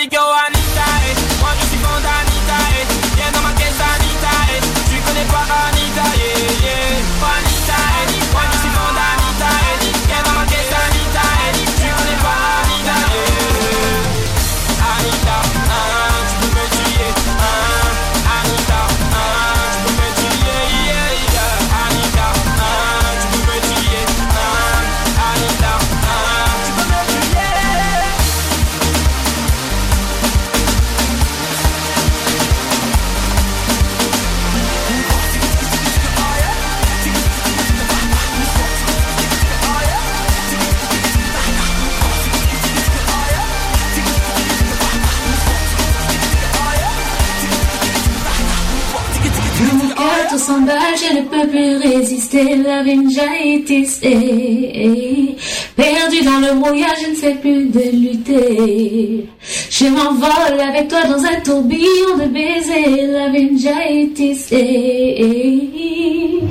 S'emballe, 50.48 50.96
je 50.96 51.10
ne 51.18 51.22
peux 51.32 51.48
plus 51.50 51.78
résister. 51.78 52.56
La 52.56 52.82
vingitis 52.84 54.00
est 54.02 55.36
perdu 55.76 56.22
dans 56.24 56.40
le 56.40 56.60
brouillard, 56.60 56.96
je 57.04 57.10
ne 57.12 57.16
sais 57.16 57.36
plus 57.36 57.66
de 57.66 57.84
lutter. 58.04 59.26
Je 59.70 59.86
m'envole 59.86 60.60
avec 60.70 60.88
toi 60.88 61.04
dans 61.04 61.24
un 61.24 61.40
tourbillon 61.44 62.12
de 62.22 62.28
baisers. 62.38 63.08
La 63.12 63.28
vingitis 63.30 64.46
est. 64.52 65.68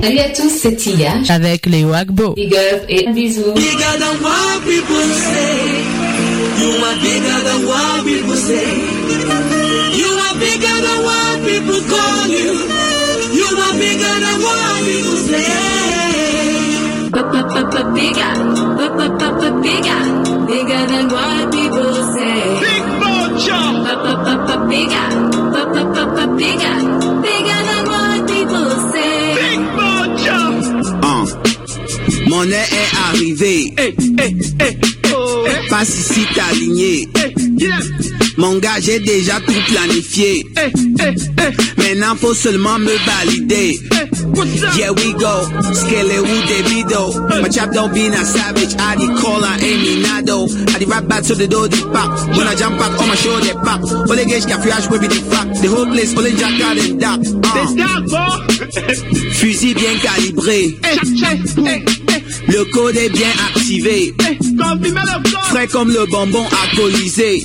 Salut 0.03 0.19
à 0.19 0.29
tous, 0.29 0.49
c'est 0.61 0.75
Tia. 0.75 1.13
Avec 1.29 1.65
Léo 1.65 1.91
Agbo. 1.93 2.33
Big 2.35 2.53
up 2.53 2.83
et 2.89 3.07
un 3.07 3.13
bisou. 3.13 3.51
Bigger 3.55 3.97
than 3.99 4.15
what 4.21 4.61
people 4.63 5.07
say. 5.25 5.97
You 6.59 6.69
are 6.85 6.97
bigger 7.01 7.39
than 7.47 7.65
what 7.67 8.05
people 8.05 8.35
say. 8.35 8.96
What 15.27 16.61
people 16.61 16.83
say. 16.83 17.07
Bigger, 17.97 18.33
bigger, 19.61 20.01
bigger 20.47 20.83
than 20.87 21.05
what 21.09 21.51
people 21.51 21.93
say. 22.13 22.39
Big 22.65 22.83
Mojo. 23.01 23.59
Bigger, 24.69 25.09
bigger, 26.37 26.77
bigger 27.21 27.61
than 27.69 27.83
what 27.91 28.19
people 28.27 28.69
say. 28.91 29.15
Big 29.39 29.59
Mojo. 29.77 30.39
Hein. 31.03 31.25
Monnaie 32.29 32.67
est 32.71 32.91
arrivée. 33.09 33.63
Passe 35.69 35.95
ici 35.99 36.25
t'aligné. 36.33 37.07
Mon 38.37 38.57
gars, 38.59 38.79
j'ai 38.79 38.99
déjà 38.99 39.39
tout 39.39 39.61
planifié. 39.67 40.45
Maintenant, 41.77 42.15
faut 42.15 42.33
seulement 42.33 42.77
me 42.79 42.91
valider. 43.05 43.79
Yeah, 44.37 44.91
we 44.91 45.13
go. 45.13 45.45
Skele 45.73 46.19
woo 46.21 46.41
debido. 46.45 47.41
My 47.41 47.49
chap 47.49 47.71
don't 47.71 47.91
be 47.93 48.07
a 48.07 48.23
savage. 48.23 48.75
I 48.77 48.95
cola, 49.21 49.57
ain't 49.59 49.81
me 49.81 50.03
nado. 50.03 50.45
I 50.75 50.79
the 50.79 50.85
rap 50.85 51.07
back 51.07 51.23
to 51.23 51.33
the 51.35 51.47
door, 51.47 51.67
the 51.67 51.81
pop. 51.91 52.11
When 52.37 52.45
I 52.45 52.53
jump 52.53 52.77
back 52.77 52.91
on 53.01 53.07
my 53.07 53.15
show, 53.15 53.39
they 53.39 53.53
pop. 53.53 53.81
Only 53.83 54.25
gauge 54.25 54.45
cafouillage, 54.45 54.91
we 54.91 54.99
be 54.99 55.07
the 55.07 55.21
fuck. 55.25 55.47
The 55.57 55.67
whole 55.67 55.87
place, 55.87 56.15
only 56.15 56.33
jack 56.33 56.61
out 56.61 56.77
and 56.77 56.99
dark. 57.01 57.21
Fusil 59.37 59.73
bien 59.73 59.97
calibré. 59.97 60.77
Le 62.47 62.63
code 62.71 62.95
est 62.95 63.09
bien 63.09 63.29
activé. 63.49 64.13
Frais 65.49 65.67
comme 65.67 65.89
le 65.89 66.05
bonbon 66.11 66.45
alcoolisé. 66.63 67.43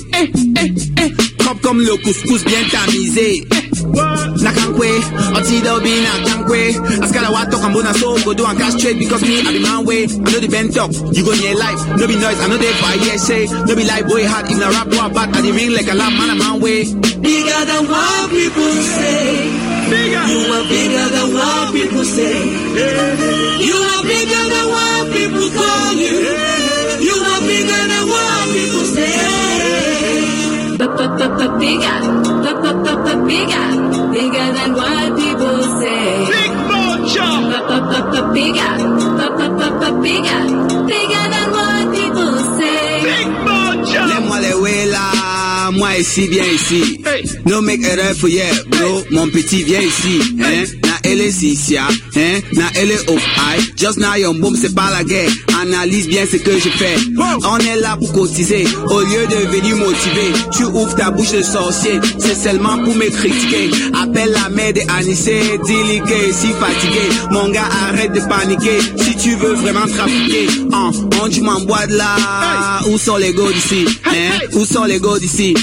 Propre 1.39 1.61
comme 1.61 1.79
le 1.81 1.97
couscous 1.97 2.43
bien 2.45 2.61
tamisé. 2.71 3.47
Nakankwe, 3.93 4.89
Otido 5.37 5.79
be 5.83 5.93
Nakankwe. 6.03 6.73
Askara 7.03 7.29
wa 7.31 7.45
talk 7.45 7.63
and 7.63 7.73
bona 7.73 7.93
so 7.93 8.17
go 8.23 8.33
do 8.33 8.45
and 8.45 8.57
cash 8.57 8.81
trade 8.81 8.99
because 8.99 9.21
me 9.21 9.39
I 9.39 9.51
be 9.51 9.59
man 9.61 9.85
way. 9.85 10.03
I 10.03 10.07
know 10.31 10.39
the 10.39 10.47
bent 10.49 10.73
talk, 10.73 10.91
you 11.13 11.23
go 11.23 11.31
near 11.33 11.55
life. 11.55 11.79
No 11.97 12.07
be 12.07 12.15
noise, 12.15 12.39
I 12.39 12.47
know 12.47 12.57
they 12.57 12.71
buy 12.81 12.95
yeah 13.05 13.17
say. 13.17 13.45
No 13.67 13.75
be 13.75 13.85
like 13.85 14.07
boy 14.07 14.25
hard, 14.25 14.49
if 14.49 14.57
na 14.57 14.69
rap 14.69 14.87
war 14.91 15.09
bad, 15.13 15.35
I 15.35 15.41
the 15.41 15.51
ring 15.51 15.71
like 15.71 15.87
a 15.87 15.93
lamb 15.93 16.17
man 16.17 16.29
a 16.31 16.35
man 16.35 16.59
way. 16.59 16.83
Bigger 17.21 17.61
than 17.69 17.87
what 17.87 18.29
people 18.31 18.73
say. 18.97 19.49
Bigger. 19.89 20.23
You 20.25 20.41
are 20.53 20.65
bigger 20.67 21.05
than 21.13 21.27
what 21.33 21.73
people 21.73 22.03
say. 22.03 22.35
You 23.61 23.77
are 23.77 24.03
bigger 24.03 24.43
than 24.49 24.65
Bigger, 31.23 31.99
bigger, 33.25 33.63
bigger 34.11 34.47
than 34.57 34.73
what 34.75 35.15
people 35.15 35.63
say. 35.79 36.25
Big 36.27 36.51
Mojo. 36.67 37.27
Bigger, 38.33 38.73
bigger, 40.01 40.43
bigger 40.85 41.25
than 41.33 41.47
what 41.55 41.83
people 41.95 42.33
say. 42.57 43.03
Big 43.03 43.27
Mojo. 43.45 44.01
Lève-moi 44.07 44.39
les 44.41 44.85
là, 44.91 45.13
Luna 45.93 45.97
ici, 45.97 46.27
viens 46.27 46.45
ici. 46.45 46.99
No 47.45 47.61
make 47.61 47.83
erreur 47.83 48.15
for 48.15 48.27
yeah, 48.27 48.51
bro. 48.67 49.03
Mon 49.11 49.29
petit, 49.29 49.63
viens 49.63 49.81
ici. 49.81 50.19
Hein? 50.39 50.92
Elle 51.03 51.21
est 51.21 51.31
Sisia, 51.31 51.87
hein? 52.15 52.39
Na 52.53 52.63
elle 52.75 52.91
est 52.91 53.09
up 53.09 53.19
high. 53.19 53.73
Just 53.77 53.97
now 53.99 54.15
your 54.15 54.33
boom, 54.33 54.55
c'est 54.55 54.73
pas 54.73 54.89
la 54.91 55.03
guerre. 55.03 55.29
Analyse 55.61 56.07
bien 56.07 56.25
ce 56.29 56.37
que 56.37 56.51
je 56.51 56.69
fais. 56.69 56.95
On 57.17 57.57
est 57.57 57.79
là 57.79 57.97
pour 57.97 58.11
cotiser. 58.13 58.65
Au 58.89 59.01
lieu 59.01 59.27
de 59.27 59.47
venir 59.51 59.75
motiver, 59.75 60.31
tu 60.55 60.63
ouvres 60.63 60.95
ta 60.95 61.11
bouche 61.11 61.31
de 61.31 61.41
sorcier. 61.41 61.99
C'est 62.19 62.35
seulement 62.35 62.77
pour 62.83 62.95
me 62.95 63.09
critiquer. 63.09 63.69
Appelle 64.01 64.31
la 64.31 64.49
mère 64.49 64.73
de 64.73 64.81
Anissé, 64.97 65.41
dis-lui 65.65 65.99
que 66.01 66.33
si 66.33 66.47
fatigué. 66.53 67.09
Mon 67.31 67.49
gars, 67.49 67.69
arrête 67.87 68.13
de 68.13 68.21
paniquer. 68.21 68.79
Si 68.97 69.15
tu 69.17 69.35
veux 69.35 69.53
vraiment 69.53 69.87
trafiquer, 69.87 70.47
hein? 70.71 70.91
On 71.21 71.29
tu 71.29 71.41
m'envoies 71.41 71.87
de 71.87 71.95
là. 71.95 72.81
Où 72.89 72.97
sont 72.97 73.17
les 73.17 73.33
gars 73.33 73.51
d'ici? 73.53 73.85
Hein? 74.05 74.39
Où 74.53 74.65
sont 74.65 74.85
les 74.85 74.99
gars 74.99 75.19
d'ici? 75.19 75.53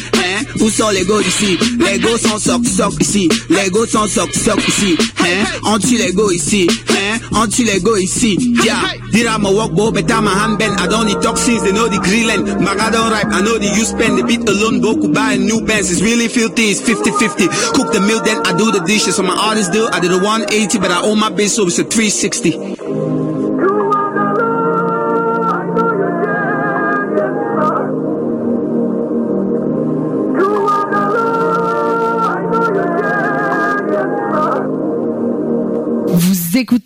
Où 0.60 0.70
sont 0.70 0.90
les 0.90 1.04
gars 1.04 1.20
d'ici? 1.22 1.58
Les 1.78 1.98
gars 1.98 2.18
sont 2.18 2.38
soc 2.38 2.66
soc 2.66 2.94
ici. 3.00 3.28
Les 3.48 3.70
gars 3.70 3.86
sont 3.86 4.06
soc 4.08 4.34
soc 4.34 4.68
ici. 4.68 4.96
Hein? 5.20 5.78
Tue 5.78 5.96
les 5.96 6.12
gars 6.12 6.32
ici. 6.32 6.68
Hein? 6.90 7.48
Tue 7.48 7.64
les 7.64 7.80
gars 7.80 7.98
ici. 7.98 8.36
Yeah. 8.64 9.00
Did 9.12 9.26
I 9.26 9.38
my 9.38 9.50
walk, 9.50 9.72
bo, 9.72 9.90
better 9.90 10.20
my 10.20 10.30
hand. 10.30 10.62
I 10.62 10.86
don't 10.86 11.06
need 11.06 11.20
toxins, 11.22 11.62
they 11.62 11.72
know 11.72 11.88
the 11.88 11.98
grilling. 11.98 12.44
Maga 12.62 12.90
don't 12.92 13.10
ripe, 13.10 13.26
I 13.32 13.40
know 13.40 13.58
the 13.58 13.66
you 13.66 13.84
spend. 13.84 14.18
The 14.18 14.24
beat 14.24 14.48
alone, 14.48 14.80
Boku 14.80 15.12
buy 15.12 15.32
a 15.32 15.38
new 15.38 15.60
bands. 15.64 15.90
It's 15.90 16.02
really 16.02 16.28
filthy, 16.28 16.70
it's 16.70 16.80
50-50. 16.80 17.74
Cook 17.74 17.92
the 17.92 18.00
meal, 18.00 18.20
then 18.22 18.38
I 18.46 18.56
do 18.56 18.70
the 18.70 18.80
dishes. 18.86 19.16
So 19.16 19.22
my 19.22 19.34
artists 19.34 19.70
do, 19.72 19.88
I 19.92 20.00
did 20.00 20.12
a 20.12 20.18
180, 20.18 20.78
but 20.78 20.90
I 20.90 21.02
own 21.02 21.18
my 21.18 21.30
biz, 21.30 21.56
so 21.56 21.66
it's 21.66 21.78
a 21.78 21.84
360. 21.84 22.50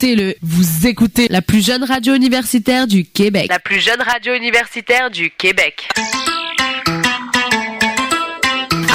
Vous 0.04 0.10
écoutez 0.10 0.22
le, 0.22 0.34
vous 0.42 0.86
écoutez 0.86 1.26
la 1.30 1.40
plus 1.40 1.64
jeune 1.64 1.82
radio 1.82 2.14
universitaire 2.14 2.86
du 2.86 3.06
Québec. 3.06 3.46
La 3.48 3.58
plus 3.58 3.80
jeune 3.80 4.02
radio 4.02 4.34
universitaire 4.34 5.10
du 5.10 5.30
Québec. 5.30 5.88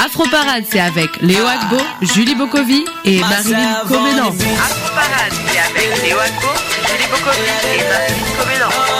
Afro 0.04 0.24
Parade, 0.28 0.62
c'est 0.70 0.78
avec 0.78 1.20
Léo 1.20 1.44
Agbo, 1.44 1.82
Julie 2.14 2.36
Bokovi 2.36 2.84
et 3.04 3.18
Marilyn 3.18 3.82
Comenan. 3.88 4.28
Afro 4.28 4.94
Parade, 4.94 5.32
c'est 5.48 5.58
avec 5.58 6.00
Léo 6.04 6.16
Agbo, 6.16 6.46
Julie 6.86 7.10
Bokovi 7.10 7.40
et 7.74 7.82
Marilyn 7.88 8.36
Comenan. 8.38 8.99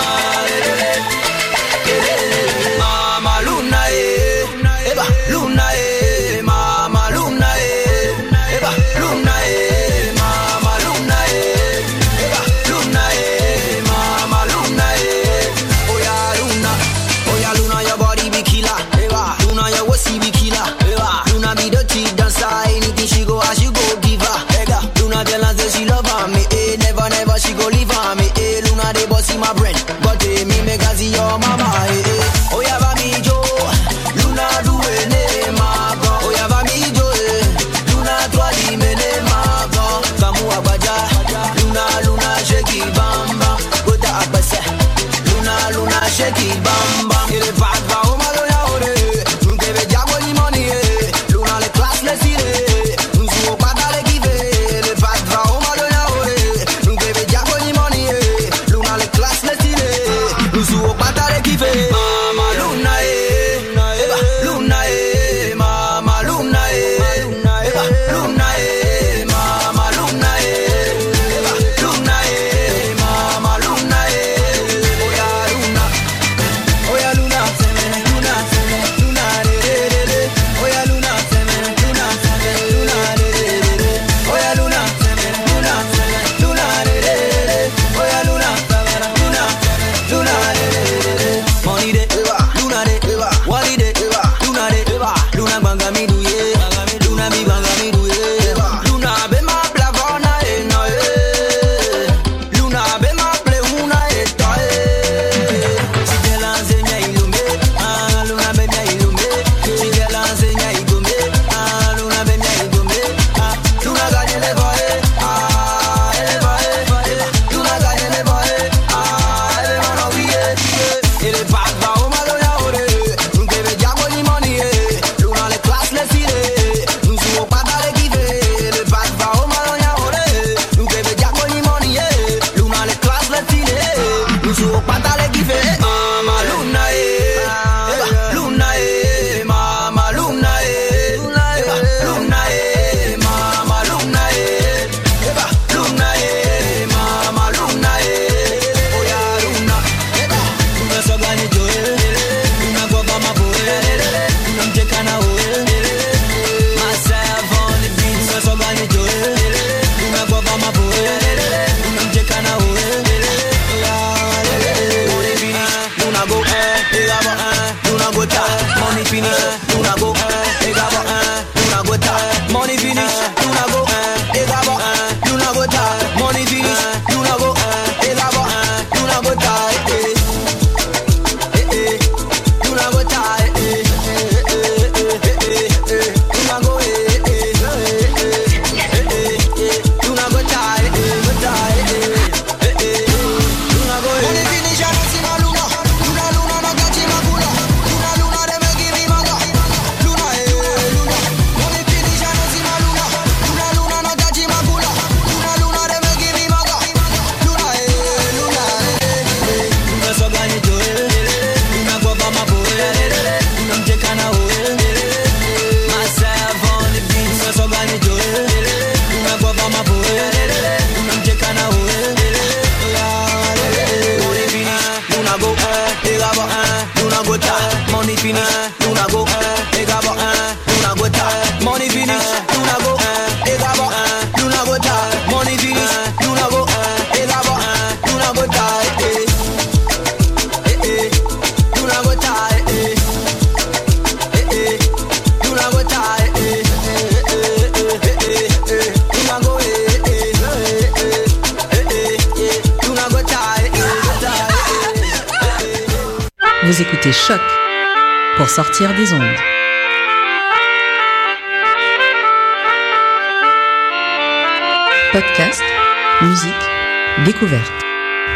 Musique, 266.31 267.25
découverte 267.25 267.73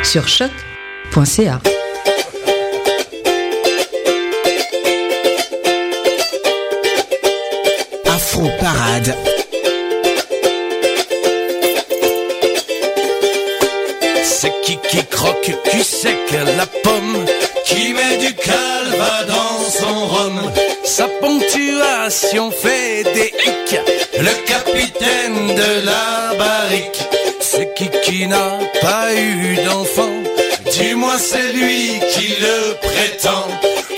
sur 0.03 0.27
choc.ca. 0.27 1.61
Afro 8.07 8.49
Parade. 8.61 9.15
C'est 14.25 14.53
qui 14.63 14.77
qui 14.89 15.05
croque 15.07 15.53
cul 15.71 15.85
sec 15.85 16.19
la 16.33 16.67
pomme 16.67 17.25
Qui 17.65 17.95
met 17.95 18.17
du 18.19 18.35
calva 18.35 19.25
dans 19.29 19.61
son 19.71 20.07
rhum 20.07 20.53
Sa 20.85 21.07
ponctuation 21.21 22.51
fait 22.51 23.05
des 23.15 23.33
hicks 23.47 23.81
Le 24.19 24.35
capitaine 24.47 25.55
de 25.55 25.87
la 25.87 26.35
barrique 26.37 27.24
n'a 28.27 28.59
pas 28.81 29.15
eu 29.15 29.57
d'enfant. 29.65 30.13
Du 30.79 30.95
moins 30.95 31.19
c'est 31.19 31.53
lui 31.53 32.01
qui 32.13 32.29
le 32.41 32.75
prétend. 32.81 33.47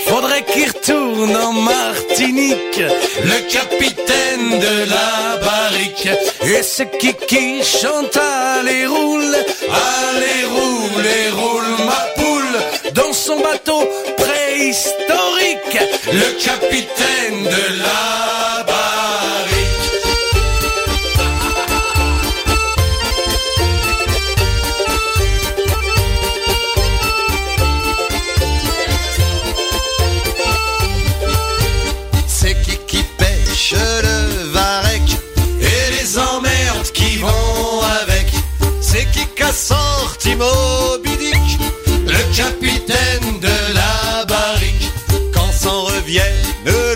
Faudrait 0.07 0.43
qu'il 0.43 0.67
retourne 0.67 1.35
en 1.35 1.51
Martinique 1.53 2.81
Le 3.23 3.39
capitaine 3.51 4.59
de 4.59 4.89
la 4.89 5.37
barrique. 5.37 6.09
Et 6.43 6.97
qui 6.99 7.13
qui 7.27 7.63
chante 7.63 8.17
Allez 8.17 8.85
roule 8.85 9.35
Allez 9.35 10.45
roule 10.55 11.05
et 11.05 11.29
roule 11.31 11.85
ma 11.85 12.01
poule. 12.15 12.93
Dans 12.93 13.13
son 13.13 13.39
bateau 13.39 13.81
préhistorique 14.17 15.79
Le 16.11 16.29
capitaine 16.43 17.43
de 17.43 17.81
la 17.83 18.56
s'en 46.17 46.86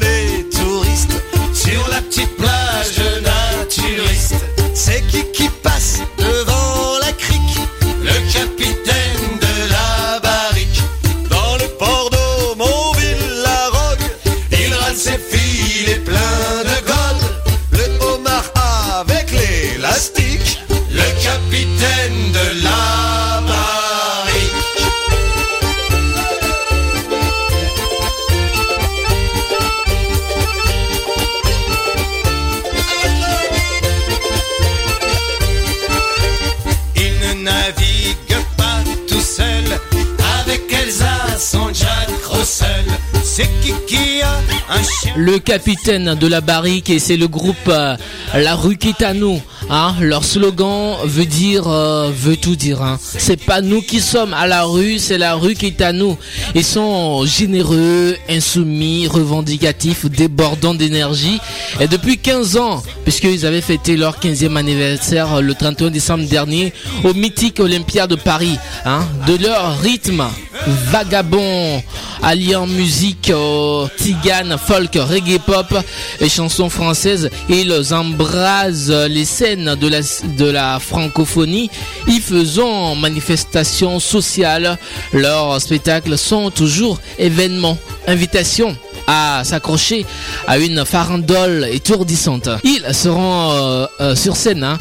Le 45.15 45.39
capitaine 45.39 46.15
de 46.15 46.27
la 46.27 46.41
barrique 46.41 46.89
et 46.89 46.99
c'est 46.99 47.17
le 47.17 47.27
groupe 47.27 47.55
euh, 47.67 47.95
La 48.33 48.55
rue 48.55 48.77
qui 48.77 48.89
est 48.89 49.01
à 49.03 49.13
nous. 49.13 49.41
Hein, 49.69 49.95
leur 49.99 50.23
slogan 50.23 50.95
veut 51.03 51.25
dire, 51.25 51.67
euh, 51.67 52.11
veut 52.13 52.37
tout 52.37 52.55
dire. 52.55 52.81
Hein. 52.81 52.97
C'est 53.01 53.43
pas 53.43 53.61
nous 53.61 53.81
qui 53.81 53.99
sommes 53.99 54.33
à 54.33 54.47
la 54.47 54.63
rue, 54.63 54.99
c'est 54.99 55.17
la 55.17 55.35
rue 55.35 55.53
qui 55.53 55.67
est 55.67 55.81
à 55.81 55.91
nous. 55.91 56.17
Ils 56.55 56.63
sont 56.63 57.25
généreux, 57.25 58.15
insoumis, 58.29 59.07
revendicatifs, 59.07 60.05
débordants 60.05 60.73
d'énergie. 60.73 61.39
Et 61.79 61.87
depuis 61.87 62.17
15 62.17 62.57
ans, 62.57 62.83
puisqu'ils 63.03 63.45
avaient 63.45 63.61
fêté 63.61 63.97
leur 63.97 64.19
15e 64.19 64.55
anniversaire 64.55 65.35
euh, 65.35 65.41
le 65.41 65.53
31 65.53 65.89
décembre 65.89 66.25
dernier 66.25 66.73
au 67.03 67.13
mythique 67.13 67.59
Olympia 67.59 68.07
de 68.07 68.15
Paris. 68.15 68.57
Hein, 68.85 69.05
de 69.27 69.35
leur 69.35 69.79
rythme 69.79 70.23
vagabond 70.67 71.81
alliant 72.21 72.67
musique 72.67 73.29
euh, 73.29 73.87
tigane, 73.97 74.57
folk, 74.57 74.95
reggae 74.95 75.39
pop 75.39 75.73
et 76.19 76.29
chansons 76.29 76.69
françaises. 76.69 77.29
Ils 77.49 77.93
embrasent 77.93 78.91
les 79.09 79.25
scènes 79.25 79.75
de 79.75 79.87
la, 79.87 80.01
de 80.37 80.49
la 80.49 80.79
francophonie. 80.79 81.69
Ils 82.07 82.21
faisant 82.21 82.95
manifestations 82.95 83.99
sociales. 83.99 84.77
Leurs 85.13 85.59
spectacles 85.61 86.17
sont 86.17 86.51
toujours 86.51 86.99
événements. 87.17 87.77
Invitation 88.07 88.75
à 89.07 89.43
s'accrocher 89.43 90.05
à 90.47 90.57
une 90.57 90.85
farandole 90.85 91.67
étourdissante. 91.71 92.49
Ils 92.63 92.93
seront 92.93 93.51
euh, 93.51 93.87
euh, 93.99 94.15
sur 94.15 94.35
scène 94.35 94.63
hein, 94.63 94.77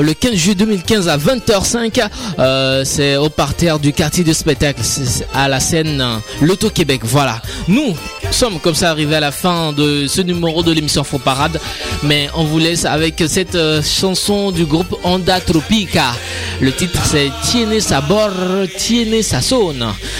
le 0.00 0.14
15 0.14 0.34
juillet 0.34 0.54
2015 0.54 1.08
à 1.08 1.16
20h05. 1.16 2.08
Euh, 2.38 2.84
c'est 2.84 3.16
au 3.16 3.28
parterre 3.28 3.78
du 3.78 3.92
quartier 3.92 4.24
de 4.24 4.32
spectacle, 4.32 4.80
à 5.34 5.48
la 5.48 5.60
scène 5.60 6.00
euh, 6.00 6.16
Loto 6.42 6.70
Québec. 6.70 7.00
Voilà. 7.04 7.40
Nous 7.68 7.94
sommes 8.32 8.58
comme 8.60 8.74
ça 8.74 8.90
arrivés 8.90 9.16
à 9.16 9.20
la 9.20 9.32
fin 9.32 9.72
de 9.72 10.06
ce 10.06 10.20
numéro 10.20 10.62
de 10.62 10.72
l'émission 10.72 11.04
Faux 11.04 11.18
Parade, 11.18 11.60
mais 12.02 12.28
on 12.34 12.44
vous 12.44 12.58
laisse 12.58 12.84
avec 12.84 13.22
cette 13.28 13.54
euh, 13.54 13.82
chanson 13.82 14.50
du 14.50 14.64
groupe 14.64 14.94
Onda 15.04 15.40
Tropica. 15.40 16.12
Le 16.60 16.72
titre 16.72 17.00
c'est 17.04 17.30
Tiene 17.42 17.80
Sabor, 17.80 18.30
Tiene 18.76 19.22
Sazon. 19.22 19.74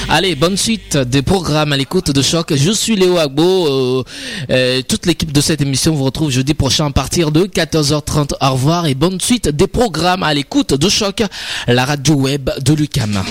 Allez, 0.08 0.34
bonne 0.34 0.56
suite 0.56 0.96
des 0.96 1.22
programmes 1.22 1.72
à 1.72 1.76
l'écoute 1.76 2.10
de 2.10 2.22
choc. 2.22 2.52
Je 2.54 2.70
suis 2.70 2.96
Léo 2.96 3.18
Agbo. 3.18 3.66
euh, 3.66 4.04
euh, 4.50 4.82
toute 4.86 5.06
l'équipe 5.06 5.32
de 5.32 5.40
cette 5.40 5.60
émission 5.60 5.94
vous 5.94 6.04
retrouve 6.04 6.30
jeudi 6.30 6.54
prochain 6.54 6.86
à 6.86 6.90
partir 6.90 7.30
de 7.30 7.44
14h30. 7.44 8.32
Au 8.40 8.52
revoir 8.52 8.86
et 8.86 8.94
bonne 8.94 9.20
suite 9.20 9.48
des 9.48 9.66
programmes 9.66 10.22
à 10.22 10.34
l'écoute 10.34 10.74
de 10.74 10.88
choc, 10.88 11.22
la 11.66 11.84
radio 11.84 12.14
web 12.14 12.50
de 12.64 12.74
Lucam. 12.74 13.22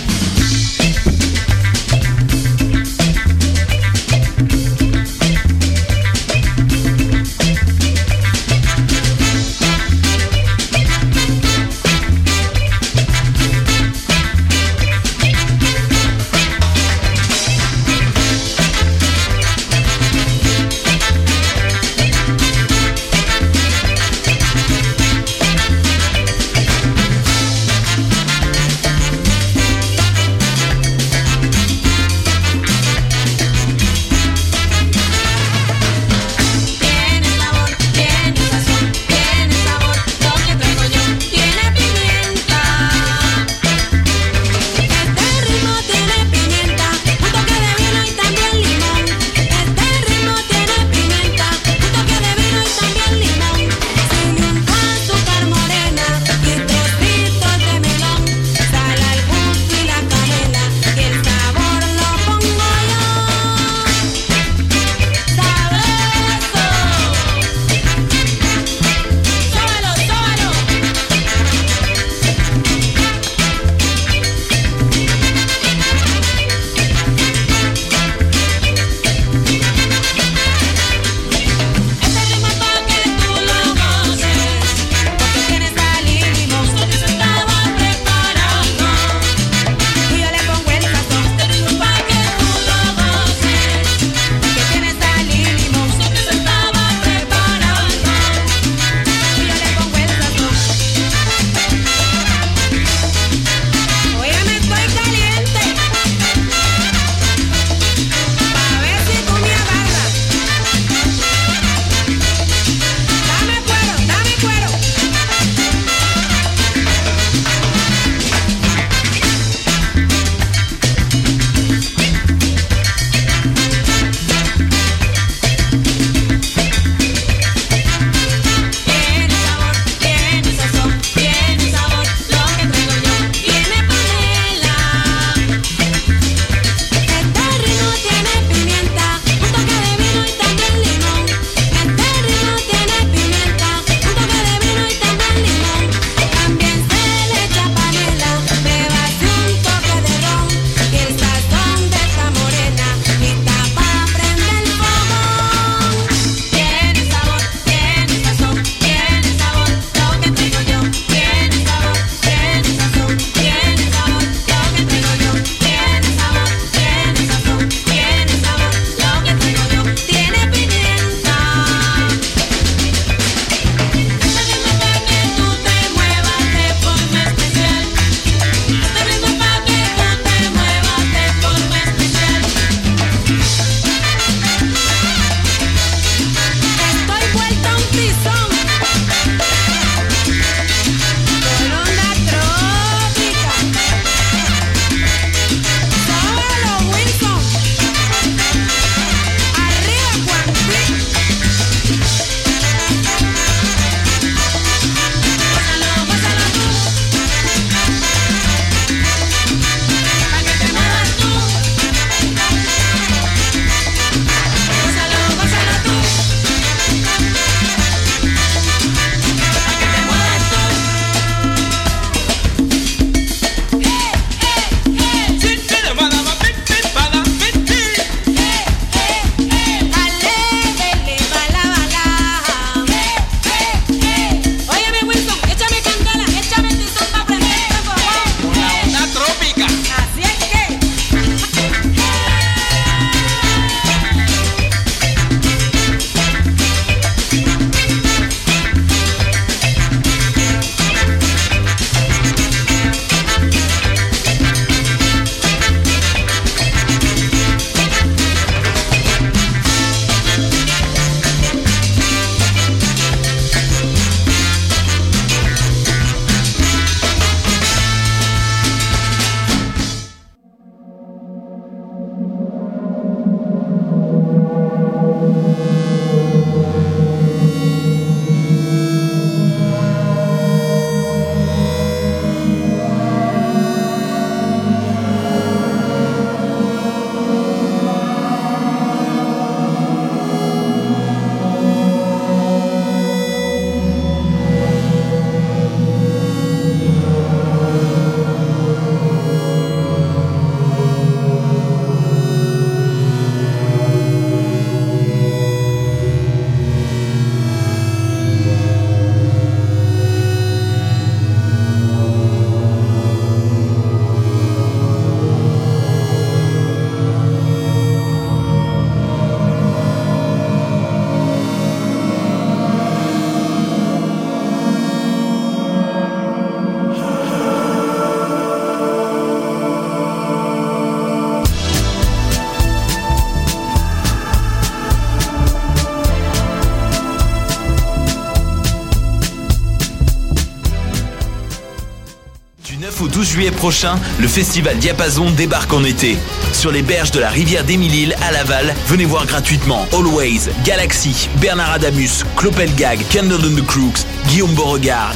Le 344.19 344.27
festival 344.27 344.77
Diapason 344.77 345.31
débarque 345.31 345.71
en 345.71 345.85
été. 345.85 346.17
Sur 346.51 346.69
les 346.69 346.81
berges 346.81 347.11
de 347.11 347.21
la 347.21 347.29
rivière 347.29 347.63
d'Émile 347.63 348.13
à 348.21 348.33
Laval, 348.33 348.75
venez 348.87 349.05
voir 349.05 349.25
gratuitement 349.25 349.87
Always, 349.93 350.49
Galaxy, 350.65 351.29
Bernard 351.37 351.71
Adamus, 351.71 352.25
Clopelgag, 352.35 352.99
Candle 353.09 353.45
and 353.45 353.55
the 353.55 353.65
Crooks, 353.65 354.05
Guillaume 354.27 354.53
Beauregard, 354.53 355.11